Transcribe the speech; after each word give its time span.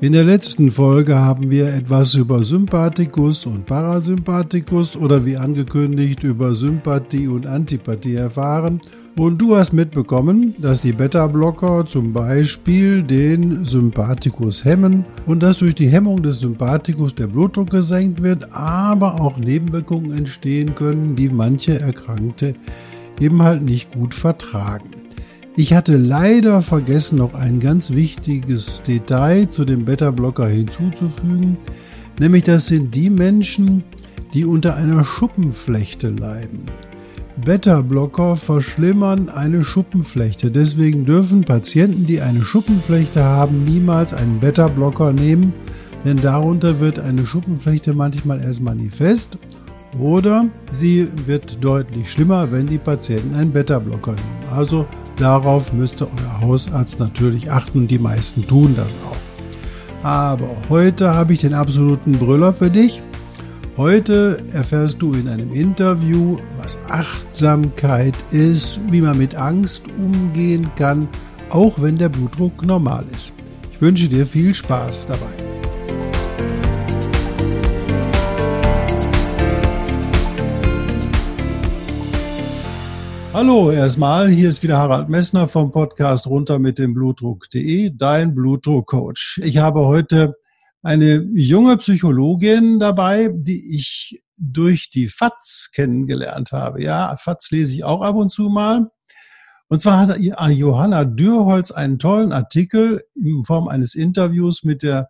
In 0.00 0.12
der 0.12 0.22
letzten 0.22 0.70
Folge 0.70 1.18
haben 1.18 1.50
wir 1.50 1.74
etwas 1.74 2.14
über 2.14 2.44
Sympathikus 2.44 3.46
und 3.46 3.66
Parasympathikus 3.66 4.96
oder 4.96 5.26
wie 5.26 5.36
angekündigt 5.36 6.22
über 6.22 6.54
Sympathie 6.54 7.26
und 7.26 7.48
Antipathie 7.48 8.14
erfahren. 8.14 8.80
Und 9.16 9.38
du 9.38 9.56
hast 9.56 9.72
mitbekommen, 9.72 10.54
dass 10.58 10.82
die 10.82 10.92
Beta-Blocker 10.92 11.84
zum 11.88 12.12
Beispiel 12.12 13.02
den 13.02 13.64
Sympathikus 13.64 14.64
hemmen 14.64 15.04
und 15.26 15.42
dass 15.42 15.56
durch 15.56 15.74
die 15.74 15.88
Hemmung 15.88 16.22
des 16.22 16.38
Sympathikus 16.38 17.16
der 17.16 17.26
Blutdruck 17.26 17.70
gesenkt 17.70 18.22
wird, 18.22 18.52
aber 18.52 19.20
auch 19.20 19.36
Nebenwirkungen 19.36 20.16
entstehen 20.16 20.76
können, 20.76 21.16
die 21.16 21.28
manche 21.28 21.80
Erkrankte 21.80 22.54
eben 23.18 23.42
halt 23.42 23.64
nicht 23.64 23.90
gut 23.90 24.14
vertragen. 24.14 24.97
Ich 25.58 25.74
hatte 25.74 25.96
leider 25.96 26.62
vergessen, 26.62 27.18
noch 27.18 27.34
ein 27.34 27.58
ganz 27.58 27.90
wichtiges 27.90 28.80
Detail 28.82 29.48
zu 29.48 29.64
dem 29.64 29.86
Beta-Blocker 29.86 30.46
hinzuzufügen, 30.46 31.56
nämlich 32.20 32.44
das 32.44 32.68
sind 32.68 32.94
die 32.94 33.10
Menschen, 33.10 33.82
die 34.34 34.44
unter 34.44 34.76
einer 34.76 35.04
Schuppenflechte 35.04 36.10
leiden. 36.10 36.60
Beta-Blocker 37.44 38.36
verschlimmern 38.36 39.30
eine 39.30 39.64
Schuppenflechte. 39.64 40.52
Deswegen 40.52 41.04
dürfen 41.04 41.44
Patienten, 41.44 42.06
die 42.06 42.20
eine 42.20 42.44
Schuppenflechte 42.44 43.24
haben, 43.24 43.64
niemals 43.64 44.14
einen 44.14 44.38
Beta-Blocker 44.38 45.12
nehmen, 45.12 45.52
denn 46.04 46.18
darunter 46.18 46.78
wird 46.78 47.00
eine 47.00 47.26
Schuppenflechte 47.26 47.94
manchmal 47.94 48.40
erst 48.40 48.62
manifest 48.62 49.36
oder 49.98 50.46
sie 50.70 51.08
wird 51.26 51.64
deutlich 51.64 52.12
schlimmer, 52.12 52.52
wenn 52.52 52.68
die 52.68 52.78
Patienten 52.78 53.34
einen 53.34 53.50
Beta-Blocker 53.50 54.12
nehmen. 54.12 54.56
Also 54.56 54.86
darauf 55.18 55.72
müsste 55.72 56.06
euer 56.06 56.40
Hausarzt 56.40 57.00
natürlich 57.00 57.50
achten 57.50 57.80
und 57.80 57.90
die 57.90 57.98
meisten 57.98 58.46
tun 58.46 58.74
das 58.76 58.88
auch. 59.08 60.04
Aber 60.04 60.48
heute 60.68 61.14
habe 61.14 61.32
ich 61.32 61.40
den 61.40 61.54
absoluten 61.54 62.12
Brüller 62.12 62.52
für 62.52 62.70
dich. 62.70 63.00
Heute 63.76 64.42
erfährst 64.52 65.00
du 65.00 65.12
in 65.12 65.28
einem 65.28 65.52
Interview, 65.52 66.36
was 66.56 66.78
Achtsamkeit 66.88 68.14
ist, 68.30 68.80
wie 68.90 69.00
man 69.00 69.18
mit 69.18 69.36
Angst 69.36 69.84
umgehen 69.98 70.68
kann, 70.76 71.08
auch 71.50 71.80
wenn 71.80 71.96
der 71.96 72.08
Blutdruck 72.08 72.64
normal 72.64 73.04
ist. 73.16 73.32
Ich 73.72 73.80
wünsche 73.80 74.08
dir 74.08 74.26
viel 74.26 74.52
Spaß 74.52 75.06
dabei. 75.06 75.47
Hallo 83.38 83.70
erstmal, 83.70 84.28
hier 84.30 84.48
ist 84.48 84.64
wieder 84.64 84.78
Harald 84.78 85.08
Messner 85.08 85.46
vom 85.46 85.70
Podcast 85.70 86.26
runter 86.26 86.58
mit 86.58 86.76
dem 86.76 86.92
Blutdruck.de, 86.92 87.92
dein 87.94 88.34
Blutdruckcoach. 88.34 89.40
Ich 89.44 89.58
habe 89.58 89.86
heute 89.86 90.34
eine 90.82 91.24
junge 91.34 91.76
Psychologin 91.76 92.80
dabei, 92.80 93.30
die 93.32 93.76
ich 93.76 94.24
durch 94.36 94.90
die 94.90 95.06
FATS 95.06 95.70
kennengelernt 95.72 96.50
habe. 96.50 96.82
Ja, 96.82 97.16
FATS 97.16 97.52
lese 97.52 97.74
ich 97.74 97.84
auch 97.84 98.02
ab 98.02 98.16
und 98.16 98.30
zu 98.30 98.48
mal. 98.48 98.90
Und 99.68 99.80
zwar 99.80 100.00
hat 100.00 100.18
Johanna 100.18 101.04
Dürholz 101.04 101.70
einen 101.70 102.00
tollen 102.00 102.32
Artikel 102.32 103.04
in 103.14 103.44
Form 103.44 103.68
eines 103.68 103.94
Interviews 103.94 104.64
mit 104.64 104.82
der 104.82 105.08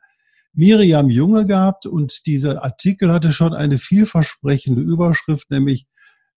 Miriam 0.53 1.09
Junge 1.09 1.47
gehabt 1.47 1.87
und 1.87 2.27
dieser 2.27 2.62
Artikel 2.62 3.10
hatte 3.10 3.33
schon 3.33 3.55
eine 3.55 3.78
vielversprechende 3.78 4.83
Überschrift, 4.83 5.50
nämlich 5.50 5.87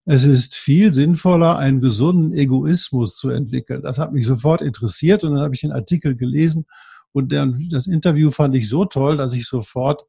es 0.06 0.24
ist 0.24 0.56
viel 0.56 0.94
sinnvoller, 0.94 1.58
einen 1.58 1.82
gesunden 1.82 2.34
Egoismus 2.34 3.16
zu 3.16 3.30
entwickeln. 3.30 3.82
Das 3.84 3.98
hat 4.00 4.14
mich 4.14 4.26
sofort 4.26 4.62
interessiert 4.62 5.24
und 5.24 5.36
dann 5.36 5.44
habe 5.44 5.54
ich 5.54 5.62
den 5.62 5.72
Artikel 5.72 6.16
gelesen 6.16 6.66
und 7.14 7.34
das 7.34 7.88
Interview 7.88 8.32
fand 8.32 8.56
ich 8.56 8.70
so 8.70 8.86
toll, 8.86 9.18
dass 9.18 9.34
ich 9.34 9.46
sofort 9.46 10.06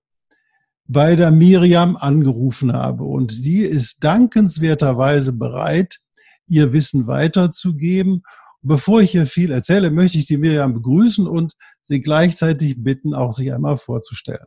bei 0.87 1.17
der 1.17 1.31
Miriam 1.31 1.97
angerufen 1.97 2.73
habe. 2.73 3.05
Und 3.05 3.45
die 3.45 3.61
ist 3.61 4.05
dankenswerterweise 4.05 5.33
bereit, 5.33 5.99
ihr 6.47 6.73
Wissen 6.73 7.07
weiterzugeben. 7.07 8.23
Bevor 8.61 9.01
ich 9.01 9.11
hier 9.11 9.27
viel 9.27 9.51
erzähle, 9.51 9.91
möchte 9.91 10.19
ich 10.19 10.27
die 10.27 10.37
Miriam 10.37 10.75
begrüßen 10.75 11.27
und 11.27 11.55
sie 11.83 12.01
gleichzeitig 12.01 12.83
bitten, 12.83 13.15
auch 13.15 13.33
sich 13.33 13.53
einmal 13.53 13.77
vorzustellen. 13.77 14.47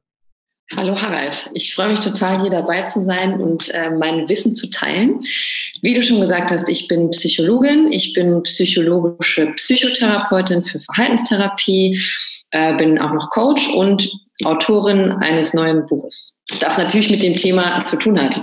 Hallo 0.74 1.00
Harald, 1.00 1.52
ich 1.54 1.76
freue 1.76 1.90
mich 1.90 2.00
total, 2.00 2.42
hier 2.42 2.50
dabei 2.50 2.82
zu 2.84 3.06
sein 3.06 3.40
und 3.40 3.70
äh, 3.76 3.92
mein 3.92 4.28
Wissen 4.28 4.56
zu 4.56 4.68
teilen. 4.72 5.22
Wie 5.84 5.94
du 5.94 6.02
schon 6.02 6.20
gesagt 6.20 6.50
hast, 6.50 6.68
ich 6.70 6.88
bin 6.88 7.12
Psychologin, 7.12 7.92
ich 7.92 8.14
bin 8.14 8.42
psychologische 8.42 9.46
Psychotherapeutin 9.54 10.66
für 10.66 10.80
Verhaltenstherapie, 10.80 12.02
äh, 12.50 12.76
bin 12.78 12.98
auch 12.98 13.14
noch 13.14 13.30
Coach 13.30 13.70
und 13.76 14.12
Autorin 14.44 15.12
eines 15.12 15.54
neuen 15.54 15.86
Buches, 15.86 16.36
das 16.60 16.80
natürlich 16.80 17.12
mit 17.12 17.22
dem 17.22 17.36
Thema 17.36 17.84
zu 17.84 18.00
tun 18.00 18.20
hat. 18.20 18.42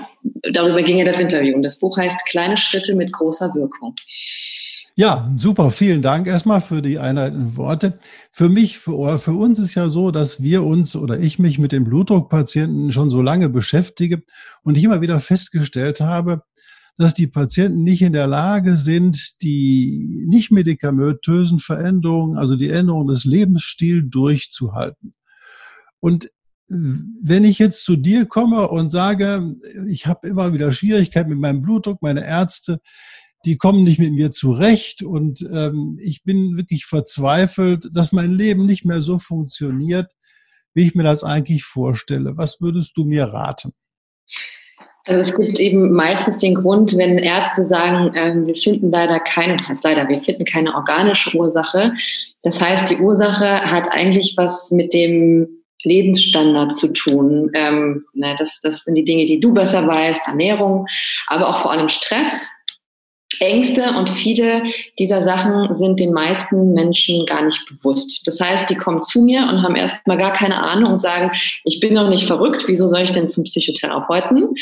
Darüber 0.53 0.83
ging 0.84 0.99
ja 0.99 1.04
das 1.04 1.19
Interview. 1.19 1.56
Und 1.56 1.65
das 1.65 1.81
Buch 1.81 1.99
heißt 1.99 2.25
Kleine 2.27 2.56
Schritte 2.56 2.94
mit 2.94 3.12
großer 3.12 3.53
Wirkung. 3.56 3.97
Ja, 5.02 5.32
super. 5.36 5.72
Vielen 5.72 6.00
Dank 6.00 6.28
erstmal 6.28 6.60
für 6.60 6.80
die 6.80 7.00
einleitenden 7.00 7.56
Worte. 7.56 7.98
Für 8.30 8.48
mich, 8.48 8.78
für, 8.78 9.18
für 9.18 9.32
uns 9.32 9.58
ist 9.58 9.74
ja 9.74 9.88
so, 9.88 10.12
dass 10.12 10.44
wir 10.44 10.62
uns 10.62 10.94
oder 10.94 11.18
ich 11.18 11.40
mich 11.40 11.58
mit 11.58 11.72
den 11.72 11.82
Blutdruckpatienten 11.82 12.92
schon 12.92 13.10
so 13.10 13.20
lange 13.20 13.48
beschäftige 13.48 14.22
und 14.62 14.78
ich 14.78 14.84
immer 14.84 15.00
wieder 15.00 15.18
festgestellt 15.18 16.00
habe, 16.00 16.44
dass 16.98 17.14
die 17.14 17.26
Patienten 17.26 17.82
nicht 17.82 18.02
in 18.02 18.12
der 18.12 18.28
Lage 18.28 18.76
sind, 18.76 19.42
die 19.42 20.24
nicht 20.28 20.52
medikamentösen 20.52 21.58
Veränderungen, 21.58 22.38
also 22.38 22.54
die 22.54 22.70
Änderung 22.70 23.08
des 23.08 23.24
Lebensstils 23.24 24.04
durchzuhalten. 24.08 25.14
Und 25.98 26.30
wenn 26.68 27.44
ich 27.44 27.58
jetzt 27.58 27.84
zu 27.84 27.96
dir 27.96 28.26
komme 28.26 28.68
und 28.68 28.91
sage, 28.91 29.56
ich 29.88 30.06
habe 30.06 30.28
immer 30.28 30.52
wieder 30.52 30.70
Schwierigkeiten 30.72 31.30
mit 31.30 31.38
meinem 31.38 31.60
Blutdruck, 31.60 32.02
meine 32.02 32.24
Ärzte, 32.24 32.80
die 33.44 33.56
kommen 33.56 33.82
nicht 33.82 33.98
mit 33.98 34.12
mir 34.12 34.30
zurecht 34.30 35.03
und 35.03 35.41
ähm, 35.53 35.98
ich 36.00 36.25
bin 36.25 36.56
wirklich 36.56 36.86
verzweifelt, 36.86 37.88
dass 37.92 38.12
mein 38.12 38.32
Leben 38.32 38.66
nicht 38.66 38.84
mehr 38.84 39.00
so 39.00 39.19
funktioniert, 39.19 40.12
wie 40.75 40.86
ich 40.86 40.94
mir 40.94 41.03
das 41.03 41.25
eigentlich 41.25 41.64
vorstelle. 41.64 42.36
Was 42.36 42.60
würdest 42.60 42.97
du 42.97 43.04
mir 43.04 43.25
raten? 43.25 43.72
Also 45.04 45.20
es 45.20 45.36
gibt 45.36 45.58
eben 45.58 45.92
meistens 45.92 46.38
den 46.38 46.54
Grund, 46.54 46.97
wenn 46.97 47.19
Ärzte 47.19 47.66
sagen, 47.66 48.12
ähm, 48.14 48.47
wir 48.47 48.54
finden 48.54 48.91
leider 48.91 49.19
keine, 49.19 49.56
das 49.56 49.69
heißt 49.69 49.84
leider, 49.84 50.09
wir 50.09 50.20
finden 50.20 50.44
keine 50.44 50.74
organische 50.74 51.36
Ursache. 51.36 51.92
Das 52.42 52.60
heißt, 52.60 52.88
die 52.91 52.98
Ursache 52.98 53.62
hat 53.62 53.88
eigentlich 53.91 54.34
was 54.36 54.70
mit 54.70 54.94
dem 54.94 55.48
Lebensstandard 55.82 56.72
zu 56.72 56.92
tun. 56.92 57.50
Ähm, 57.54 58.04
ne, 58.14 58.36
das, 58.38 58.60
das 58.60 58.80
sind 58.84 58.94
die 58.94 59.04
Dinge, 59.04 59.26
die 59.26 59.41
du 59.41 59.53
besser 59.53 59.86
weißt, 59.86 60.22
Ernährung, 60.26 60.86
aber 61.26 61.48
auch 61.48 61.62
vor 61.62 61.72
allem 61.72 61.88
Stress. 61.88 62.48
Ängste 63.41 63.91
und 63.97 64.10
viele 64.10 64.62
dieser 64.98 65.25
Sachen 65.25 65.75
sind 65.76 66.00
den 66.00 66.12
meisten 66.12 66.75
Menschen 66.75 67.26
gar 67.26 67.44
nicht 67.44 67.65
bewusst. 67.69 68.26
Das 68.26 68.41
heißt, 68.41 68.70
die 68.70 68.76
kommen 68.76 69.03
zu 69.03 69.22
mir 69.22 69.43
und 69.43 69.62
haben 69.62 69.76
erstmal 69.76 70.19
gar 70.19 70.32
keine 70.32 70.62
Ahnung 70.62 70.92
und 70.92 71.01
sagen, 71.01 71.30
ich 71.65 71.80
bin 71.80 71.95
noch 71.95 72.09
nicht 72.09 72.27
verrückt, 72.27 72.65
wieso 72.66 72.89
soll 72.89 73.01
ich 73.01 73.12
denn 73.12 73.28
zum 73.28 73.45
Psychotherapeuten? 73.45 74.54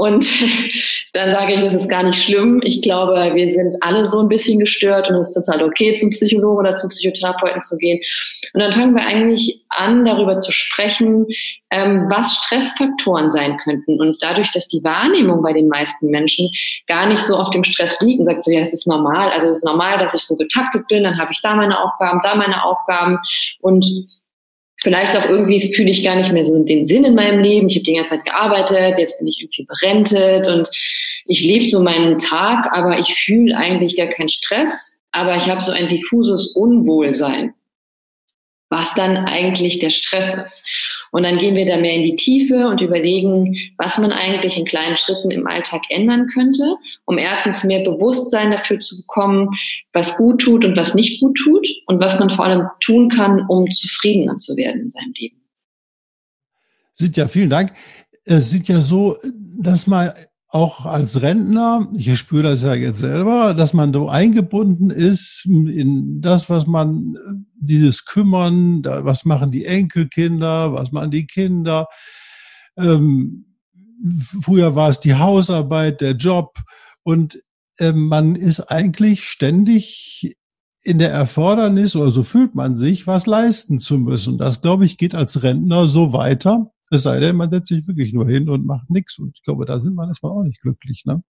Und 0.00 0.24
dann 1.12 1.28
sage 1.28 1.52
ich, 1.52 1.60
das 1.60 1.74
ist 1.74 1.90
gar 1.90 2.02
nicht 2.02 2.22
schlimm. 2.22 2.62
Ich 2.64 2.80
glaube, 2.80 3.12
wir 3.34 3.52
sind 3.52 3.76
alle 3.82 4.06
so 4.06 4.20
ein 4.20 4.28
bisschen 4.28 4.58
gestört 4.58 5.10
und 5.10 5.16
es 5.16 5.28
ist 5.28 5.44
total 5.44 5.62
okay, 5.62 5.92
zum 5.92 6.08
Psychologen 6.08 6.60
oder 6.60 6.74
zum 6.74 6.88
Psychotherapeuten 6.88 7.60
zu 7.60 7.76
gehen. 7.76 8.00
Und 8.54 8.60
dann 8.60 8.72
fangen 8.72 8.94
wir 8.94 9.04
eigentlich 9.04 9.62
an, 9.68 10.06
darüber 10.06 10.38
zu 10.38 10.52
sprechen, 10.52 11.26
ähm, 11.70 12.06
was 12.08 12.34
Stressfaktoren 12.36 13.30
sein 13.30 13.58
könnten. 13.58 14.00
Und 14.00 14.16
dadurch, 14.22 14.50
dass 14.52 14.68
die 14.68 14.82
Wahrnehmung 14.82 15.42
bei 15.42 15.52
den 15.52 15.68
meisten 15.68 16.06
Menschen 16.06 16.50
gar 16.86 17.06
nicht 17.06 17.22
so 17.22 17.36
auf 17.36 17.50
dem 17.50 17.62
Stress 17.62 18.00
liegt 18.00 18.20
und 18.20 18.24
sagt 18.24 18.42
so, 18.42 18.50
ja, 18.50 18.60
es 18.60 18.72
ist 18.72 18.86
normal. 18.86 19.30
Also 19.32 19.48
es 19.48 19.58
ist 19.58 19.66
normal, 19.66 19.98
dass 19.98 20.14
ich 20.14 20.22
so 20.22 20.34
getaktet 20.36 20.88
bin, 20.88 21.04
dann 21.04 21.18
habe 21.18 21.32
ich 21.32 21.42
da 21.42 21.54
meine 21.54 21.78
Aufgaben, 21.78 22.20
da 22.22 22.34
meine 22.36 22.64
Aufgaben. 22.64 23.18
Und 23.60 23.84
Vielleicht 24.82 25.16
auch 25.16 25.26
irgendwie 25.26 25.74
fühle 25.74 25.90
ich 25.90 26.02
gar 26.02 26.16
nicht 26.16 26.32
mehr 26.32 26.44
so 26.44 26.58
den 26.64 26.84
Sinn 26.84 27.04
in 27.04 27.14
meinem 27.14 27.40
Leben. 27.40 27.68
Ich 27.68 27.76
habe 27.76 27.84
die 27.84 27.94
ganze 27.94 28.16
Zeit 28.16 28.24
gearbeitet, 28.24 28.98
jetzt 28.98 29.18
bin 29.18 29.28
ich 29.28 29.38
irgendwie 29.40 29.66
berentet 29.66 30.48
und 30.48 30.68
ich 31.26 31.42
lebe 31.42 31.66
so 31.66 31.82
meinen 31.82 32.18
Tag, 32.18 32.68
aber 32.72 32.98
ich 32.98 33.14
fühle 33.14 33.56
eigentlich 33.56 33.96
gar 33.96 34.06
keinen 34.06 34.30
Stress, 34.30 35.02
aber 35.12 35.36
ich 35.36 35.48
habe 35.48 35.62
so 35.62 35.70
ein 35.72 35.88
diffuses 35.88 36.48
Unwohlsein. 36.56 37.52
was 38.70 38.94
dann 38.94 39.16
eigentlich 39.16 39.80
der 39.80 39.90
Stress 39.90 40.34
ist. 40.34 40.64
Und 41.12 41.24
dann 41.24 41.38
gehen 41.38 41.56
wir 41.56 41.66
da 41.66 41.76
mehr 41.76 41.94
in 41.94 42.04
die 42.04 42.16
Tiefe 42.16 42.68
und 42.68 42.80
überlegen, 42.80 43.56
was 43.78 43.98
man 43.98 44.12
eigentlich 44.12 44.56
in 44.56 44.64
kleinen 44.64 44.96
Schritten 44.96 45.30
im 45.30 45.46
Alltag 45.46 45.82
ändern 45.88 46.28
könnte, 46.32 46.76
um 47.04 47.18
erstens 47.18 47.64
mehr 47.64 47.82
Bewusstsein 47.84 48.50
dafür 48.50 48.78
zu 48.78 48.96
bekommen, 49.02 49.50
was 49.92 50.16
gut 50.16 50.40
tut 50.40 50.64
und 50.64 50.76
was 50.76 50.94
nicht 50.94 51.20
gut 51.20 51.36
tut 51.36 51.66
und 51.86 52.00
was 52.00 52.18
man 52.20 52.30
vor 52.30 52.44
allem 52.44 52.66
tun 52.80 53.08
kann, 53.08 53.44
um 53.48 53.68
zufriedener 53.70 54.36
zu 54.36 54.56
werden 54.56 54.82
in 54.82 54.90
seinem 54.90 55.12
Leben. 55.16 55.36
Sieht 56.94 57.16
ja, 57.16 57.26
vielen 57.28 57.50
Dank. 57.50 57.72
Es 58.24 58.50
sieht 58.50 58.68
ja 58.68 58.80
so, 58.80 59.16
dass 59.58 59.86
man 59.86 60.12
auch 60.52 60.84
als 60.84 61.22
Rentner, 61.22 61.88
ich 61.94 62.18
spüre 62.18 62.42
das 62.42 62.62
ja 62.62 62.74
jetzt 62.74 62.98
selber, 62.98 63.54
dass 63.54 63.72
man 63.72 63.92
so 63.92 64.08
eingebunden 64.08 64.90
ist 64.90 65.46
in 65.46 66.20
das, 66.20 66.50
was 66.50 66.66
man, 66.66 67.16
dieses 67.54 68.04
Kümmern, 68.04 68.82
was 68.84 69.24
machen 69.24 69.52
die 69.52 69.64
Enkelkinder, 69.64 70.72
was 70.72 70.90
machen 70.90 71.12
die 71.12 71.26
Kinder. 71.26 71.86
Ähm, 72.76 73.56
früher 74.42 74.74
war 74.74 74.88
es 74.88 74.98
die 74.98 75.14
Hausarbeit, 75.14 76.00
der 76.00 76.12
Job 76.12 76.58
und 77.04 77.40
äh, 77.78 77.92
man 77.92 78.34
ist 78.34 78.60
eigentlich 78.60 79.28
ständig 79.28 80.36
in 80.82 80.98
der 80.98 81.12
Erfordernis, 81.12 81.94
oder 81.94 82.10
so 82.10 82.22
fühlt 82.22 82.56
man 82.56 82.74
sich, 82.74 83.06
was 83.06 83.26
leisten 83.26 83.78
zu 83.78 83.98
müssen. 83.98 84.38
Das, 84.38 84.62
glaube 84.62 84.84
ich, 84.84 84.98
geht 84.98 85.14
als 85.14 85.42
Rentner 85.42 85.86
so 85.86 86.12
weiter, 86.12 86.72
es 86.90 87.02
sei 87.02 87.20
denn, 87.20 87.36
man 87.36 87.50
setzt 87.50 87.68
sich 87.68 87.86
wirklich 87.86 88.12
nur 88.12 88.28
hin 88.28 88.48
und 88.48 88.66
macht 88.66 88.90
nichts. 88.90 89.18
Und 89.18 89.32
ich 89.36 89.42
glaube, 89.44 89.64
da 89.64 89.78
sind 89.78 89.94
wir 89.94 90.06
erstmal 90.06 90.32
auch 90.32 90.42
nicht 90.42 90.60
glücklich. 90.60 91.04
Ne? 91.04 91.22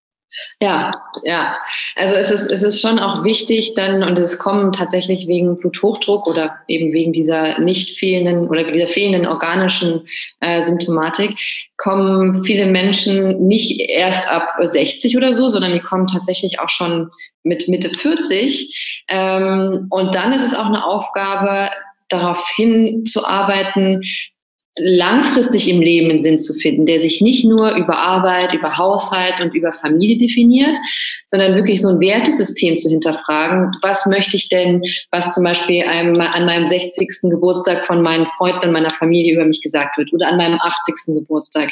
Ja, 0.62 0.92
ja. 1.24 1.58
Also 1.96 2.16
es 2.16 2.30
ist, 2.30 2.52
es 2.52 2.62
ist 2.62 2.82
schon 2.82 3.00
auch 3.00 3.24
wichtig 3.24 3.74
dann, 3.74 4.04
und 4.04 4.20
es 4.20 4.38
kommen 4.38 4.72
tatsächlich 4.72 5.28
wegen 5.28 5.58
Bluthochdruck 5.58 6.28
oder 6.28 6.56
eben 6.68 6.94
wegen 6.94 7.14
dieser 7.14 7.60
nicht 7.60 7.98
fehlenden 7.98 8.48
oder 8.48 8.72
dieser 8.72 8.88
fehlenden 8.88 9.26
organischen 9.26 10.08
äh, 10.40 10.62
Symptomatik, 10.62 11.38
kommen 11.78 12.44
viele 12.44 12.68
Menschen 12.68 13.48
nicht 13.48 13.82
erst 13.82 14.30
ab 14.30 14.50
60 14.62 15.18
oder 15.18 15.34
so, 15.34 15.50
sondern 15.50 15.74
die 15.74 15.80
kommen 15.80 16.08
tatsächlich 16.08 16.60
auch 16.60 16.70
schon 16.70 17.10
mit 17.44 17.68
Mitte 17.68 17.90
40. 17.90 19.04
Ähm, 19.08 19.88
und 19.90 20.14
dann 20.14 20.34
ist 20.34 20.44
es 20.44 20.54
auch 20.54 20.68
eine 20.68 20.86
Aufgabe, 20.86 21.70
darauf 22.10 22.44
hinzuarbeiten, 22.56 24.02
langfristig 24.78 25.68
im 25.68 25.82
Leben 25.82 26.10
einen 26.10 26.22
Sinn 26.22 26.38
zu 26.38 26.54
finden, 26.54 26.86
der 26.86 27.02
sich 27.02 27.22
nicht 27.22 27.46
nur 27.46 27.72
über 27.76 27.98
Arbeit, 27.98 28.54
über 28.54 28.78
Haushalt 28.78 29.42
und 29.42 29.54
über 29.54 29.74
Familie 29.74 30.18
definiert, 30.18 30.78
sondern 31.30 31.56
wirklich 31.56 31.82
so 31.82 31.90
ein 31.90 32.00
Wertesystem 32.00 32.78
zu 32.78 32.90
hinterfragen. 32.90 33.72
Was 33.82 34.06
möchte 34.06 34.38
ich 34.38 34.50
denn, 34.50 34.82
was 35.12 35.34
zum 35.34 35.44
Beispiel 35.44 35.84
einem, 35.84 36.20
an 36.20 36.46
meinem 36.46 36.68
60. 36.68 37.30
Geburtstag 37.30 37.86
von 37.86 38.02
meinen 38.02 38.28
Freunden 38.38 38.68
und 38.68 38.72
meiner 38.72 38.92
Familie 38.92 39.36
über 39.36 39.46
mich 39.46 39.62
gesagt 39.62 39.98
wird 39.98 40.14
oder 40.14 40.28
an 40.28 40.38
meinem 40.38 40.60
80. 40.60 41.16
Geburtstag. 41.16 41.72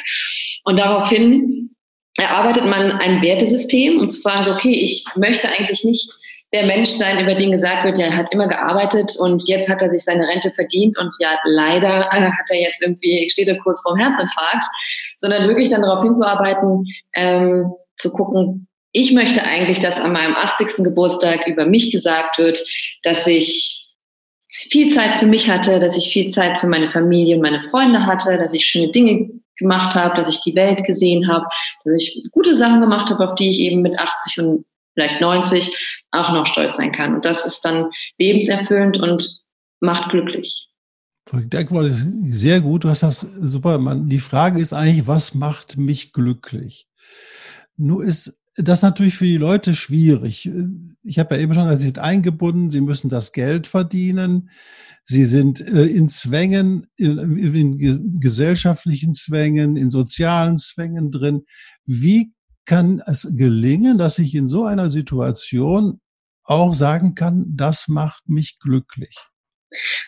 Und 0.64 0.78
daraufhin 0.78 1.70
erarbeitet 2.18 2.66
man 2.66 2.92
ein 2.92 3.22
Wertesystem 3.22 3.98
und 3.98 4.10
zu 4.10 4.20
fragen, 4.20 4.44
so, 4.44 4.52
okay, 4.52 4.72
ich 4.72 5.04
möchte 5.16 5.48
eigentlich 5.48 5.84
nicht 5.84 6.10
der 6.52 6.66
Mensch 6.66 6.90
sein, 6.90 7.20
über 7.20 7.34
den 7.34 7.52
gesagt 7.52 7.84
wird, 7.84 7.98
er 7.98 8.16
hat 8.16 8.32
immer 8.32 8.48
gearbeitet 8.48 9.14
und 9.18 9.46
jetzt 9.46 9.68
hat 9.68 9.82
er 9.82 9.90
sich 9.90 10.02
seine 10.02 10.26
Rente 10.26 10.50
verdient 10.50 10.98
und 10.98 11.14
ja, 11.20 11.38
leider 11.44 12.08
äh, 12.10 12.30
hat 12.30 12.50
er 12.50 12.60
jetzt 12.60 12.82
irgendwie, 12.82 13.28
steht 13.30 13.48
er 13.48 13.58
kurz 13.58 13.82
vorm 13.82 13.98
Herzinfarkt, 13.98 14.64
sondern 15.18 15.46
wirklich 15.46 15.68
dann 15.68 15.82
darauf 15.82 16.02
hinzuarbeiten, 16.02 16.84
ähm, 17.14 17.72
zu 17.96 18.10
gucken, 18.12 18.66
ich 18.92 19.12
möchte 19.12 19.42
eigentlich, 19.44 19.80
dass 19.80 20.00
an 20.00 20.12
meinem 20.12 20.34
80. 20.34 20.82
Geburtstag 20.82 21.46
über 21.46 21.66
mich 21.66 21.92
gesagt 21.92 22.38
wird, 22.38 22.58
dass 23.02 23.26
ich 23.26 23.86
viel 24.50 24.92
Zeit 24.92 25.16
für 25.16 25.26
mich 25.26 25.50
hatte, 25.50 25.78
dass 25.78 25.96
ich 25.96 26.10
viel 26.10 26.30
Zeit 26.30 26.58
für 26.58 26.66
meine 26.66 26.88
Familie 26.88 27.36
und 27.36 27.42
meine 27.42 27.60
Freunde 27.60 28.06
hatte, 28.06 28.38
dass 28.38 28.54
ich 28.54 28.64
schöne 28.64 28.90
Dinge 28.90 29.28
gemacht 29.58 29.94
habe, 29.94 30.16
dass 30.16 30.28
ich 30.28 30.40
die 30.40 30.54
Welt 30.54 30.84
gesehen 30.84 31.28
habe, 31.28 31.44
dass 31.84 31.94
ich 31.94 32.24
gute 32.30 32.54
Sachen 32.54 32.80
gemacht 32.80 33.10
habe, 33.10 33.24
auf 33.24 33.34
die 33.34 33.50
ich 33.50 33.60
eben 33.60 33.82
mit 33.82 33.98
80 33.98 34.38
und 34.40 34.64
vielleicht 34.94 35.20
90 35.20 36.04
auch 36.10 36.32
noch 36.32 36.46
stolz 36.46 36.76
sein 36.76 36.92
kann. 36.92 37.14
Und 37.14 37.24
das 37.24 37.44
ist 37.44 37.64
dann 37.64 37.90
lebenserfüllend 38.18 38.98
und 38.98 39.40
macht 39.80 40.10
glücklich. 40.10 40.68
Sehr 41.30 42.60
gut, 42.60 42.84
du 42.84 42.88
hast 42.88 43.02
das 43.02 43.20
super. 43.20 43.78
Die 43.94 44.18
Frage 44.18 44.60
ist 44.60 44.72
eigentlich, 44.72 45.06
was 45.06 45.34
macht 45.34 45.76
mich 45.76 46.12
glücklich? 46.12 46.86
Nur 47.76 48.02
ist 48.02 48.40
das 48.56 48.82
natürlich 48.82 49.14
für 49.14 49.26
die 49.26 49.36
Leute 49.36 49.74
schwierig. 49.74 50.50
Ich 51.02 51.18
habe 51.18 51.36
ja 51.36 51.42
eben 51.42 51.54
schon 51.54 51.64
gesagt, 51.64 51.80
sie 51.80 51.86
sind 51.86 51.98
eingebunden, 51.98 52.70
sie 52.70 52.80
müssen 52.80 53.08
das 53.08 53.32
Geld 53.32 53.66
verdienen, 53.66 54.50
sie 55.08 55.24
sind 55.24 55.60
äh, 55.60 55.84
in 55.84 56.08
Zwängen, 56.08 56.86
in, 56.96 57.18
in 57.38 58.20
gesellschaftlichen 58.20 59.14
Zwängen, 59.14 59.76
in 59.76 59.90
sozialen 59.90 60.58
Zwängen 60.58 61.10
drin. 61.10 61.44
Wie 61.86 62.32
kann 62.66 63.00
es 63.06 63.26
gelingen, 63.34 63.96
dass 63.96 64.18
ich 64.18 64.34
in 64.34 64.46
so 64.46 64.64
einer 64.64 64.90
Situation 64.90 66.00
auch 66.44 66.74
sagen 66.74 67.14
kann, 67.14 67.46
das 67.48 67.88
macht 67.88 68.28
mich 68.28 68.58
glücklich? 68.60 69.16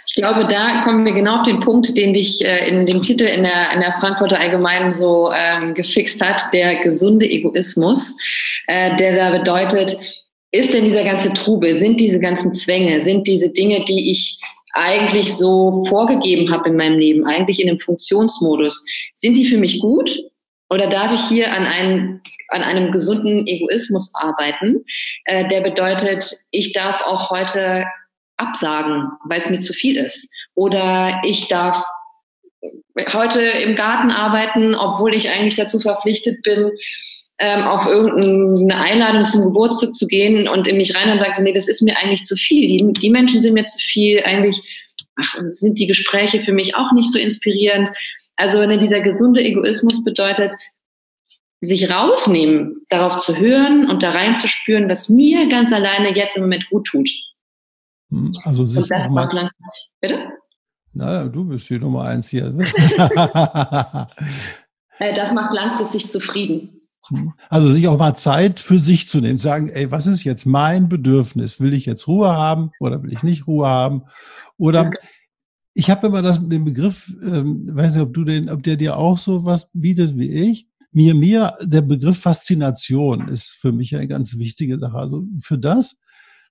Ich 0.07 0.15
glaube, 0.15 0.47
da 0.47 0.83
kommen 0.85 1.05
wir 1.05 1.13
genau 1.13 1.37
auf 1.37 1.43
den 1.43 1.61
Punkt, 1.61 1.97
den 1.97 2.15
dich 2.15 2.45
äh, 2.45 2.69
in 2.69 2.87
dem 2.87 3.03
Titel 3.03 3.25
in 3.25 3.43
der, 3.43 3.73
in 3.73 3.81
der 3.81 3.93
Frankfurter 3.93 4.39
Allgemeinen 4.39 4.93
so 4.93 5.31
ähm, 5.33 5.75
gefixt 5.75 6.21
hat, 6.21 6.43
der 6.53 6.77
gesunde 6.81 7.27
Egoismus, 7.27 8.17
äh, 8.67 8.97
der 8.97 9.17
da 9.17 9.39
bedeutet, 9.39 9.97
ist 10.53 10.75
denn 10.75 10.85
dieser 10.85 11.05
ganze 11.05 11.33
Trubel, 11.33 11.79
sind 11.79 12.01
diese 12.01 12.19
ganzen 12.19 12.53
Zwänge, 12.53 13.01
sind 13.03 13.29
diese 13.29 13.51
Dinge, 13.51 13.85
die 13.85 14.11
ich 14.11 14.41
eigentlich 14.73 15.37
so 15.37 15.85
vorgegeben 15.87 16.53
habe 16.53 16.71
in 16.71 16.77
meinem 16.77 16.99
Leben, 16.99 17.27
eigentlich 17.27 17.61
in 17.61 17.69
einem 17.69 17.81
Funktionsmodus, 17.81 18.85
sind 19.17 19.35
die 19.35 19.45
für 19.45 19.59
mich 19.59 19.81
gut 19.81 20.11
oder 20.71 20.89
darf 20.89 21.13
ich 21.13 21.23
hier 21.29 21.53
an 21.53 21.65
einem, 21.65 22.21
an 22.49 22.63
einem 22.63 22.93
gesunden 22.93 23.47
Egoismus 23.47 24.13
arbeiten, 24.15 24.85
äh, 25.25 25.49
der 25.49 25.61
bedeutet, 25.63 26.33
ich 26.51 26.73
darf 26.73 27.03
auch 27.03 27.31
heute 27.31 27.85
absagen, 28.37 29.09
weil 29.25 29.41
es 29.41 29.51
mir 29.51 29.59
zu 29.59 29.73
viel 29.73 29.97
ist. 29.97 30.33
Oder 30.55 31.21
ich 31.25 31.49
darf 31.49 31.85
heute 33.13 33.41
im 33.41 33.75
Garten 33.75 34.11
arbeiten, 34.11 34.75
obwohl 34.75 35.15
ich 35.15 35.31
eigentlich 35.31 35.57
dazu 35.57 35.81
verpflichtet 35.81 36.43
bin, 36.43 36.71
ähm, 37.41 37.63
auf 37.63 37.87
irgendeine 37.87 38.77
Einladung 38.77 39.25
zum 39.25 39.45
Geburtstag 39.45 39.95
zu 39.95 40.07
gehen 40.07 40.47
und 40.47 40.67
in 40.67 40.77
mich 40.77 40.95
rein 40.95 41.11
und 41.11 41.21
sagen 41.21 41.33
so, 41.33 41.43
nee, 41.43 41.55
das 41.55 41.69
ist 41.69 41.81
mir 41.81 41.97
eigentlich 41.97 42.25
zu 42.25 42.37
viel. 42.37 42.69
Die, 42.69 42.93
die 42.93 43.11
Menschen 43.11 43.41
sind 43.41 43.55
mir 43.55 43.65
zu 43.65 43.79
viel. 43.79 44.23
Eigentlich 44.25 44.93
ach, 45.19 45.37
sind 45.49 45.79
die 45.79 45.87
Gespräche 45.87 46.43
für 46.43 46.53
mich 46.53 46.77
auch 46.77 46.93
nicht 46.93 47.11
so 47.11 47.19
inspirierend. 47.19 47.89
Also 48.37 48.65
ne, 48.67 48.79
dieser 48.79 49.01
gesunde 49.01 49.43
Egoismus 49.43 50.05
bedeutet, 50.05 50.53
sich 51.63 51.91
rausnehmen, 51.91 52.83
darauf 52.91 53.17
zu 53.17 53.37
hören 53.37 53.89
und 53.89 54.03
da 54.03 54.11
reinzuspüren, 54.11 54.91
was 54.91 55.09
mir 55.09 55.49
ganz 55.49 55.73
alleine 55.73 56.15
jetzt 56.15 56.37
im 56.37 56.43
Moment 56.43 56.69
gut 56.71 56.87
tut. 56.87 57.09
Hm, 58.11 58.33
also 58.45 58.67
sich 58.67 58.83
und 58.83 58.91
das 58.91 59.07
auch 59.07 59.11
mal, 59.11 59.49
Bitte? 60.01 60.29
Na, 60.93 61.25
du 61.25 61.45
bist 61.45 61.71
die 61.71 61.79
Nummer 61.79 62.05
eins 62.05 62.29
hier. 62.29 62.55
Äh, 65.03 65.15
das 65.15 65.33
macht 65.33 65.55
langfristig 65.55 66.11
zufrieden. 66.11 66.80
Also 67.49 67.71
sich 67.71 67.89
auch 67.89 67.99
mal 67.99 68.15
Zeit 68.15 68.61
für 68.61 68.79
sich 68.79 69.09
zu 69.09 69.21
nehmen, 69.21 69.39
sagen, 69.39 69.69
ey, 69.69 69.91
was 69.91 70.07
ist 70.07 70.25
jetzt 70.25 70.47
mein 70.47 70.89
Bedürfnis? 70.89 71.61
Will 71.61 71.75
ich 71.75 71.87
jetzt 71.87 72.07
Ruhe 72.09 72.29
haben 72.29 72.71
oder 72.81 73.03
will 73.03 73.13
ich 73.13 73.23
nicht 73.23 73.47
Ruhe 73.47 73.67
haben? 73.67 74.03
Oder 74.57 74.91
ich 75.75 75.91
habe 75.91 76.07
immer 76.09 76.23
das, 76.23 76.47
den 76.47 76.65
Begriff, 76.65 77.13
ähm, 77.23 77.69
weiß 77.73 77.95
nicht, 77.95 78.03
ob 78.03 78.15
du 78.15 78.25
den, 78.25 78.51
ob 78.51 78.63
der 78.63 78.77
dir 78.77 78.97
auch 78.97 79.19
so 79.19 79.45
was 79.45 79.71
bietet 79.73 80.17
wie 80.19 80.31
ich. 80.31 80.69
Mir, 80.93 81.15
mir, 81.15 81.55
der 81.63 81.83
Begriff 81.83 82.21
Faszination 82.21 83.29
ist 83.29 83.51
für 83.51 83.73
mich 83.73 83.95
eine 83.95 84.09
ganz 84.09 84.39
wichtige 84.39 84.79
Sache. 84.79 84.99
Also 84.99 85.25
für 85.41 85.59
das, 85.59 85.99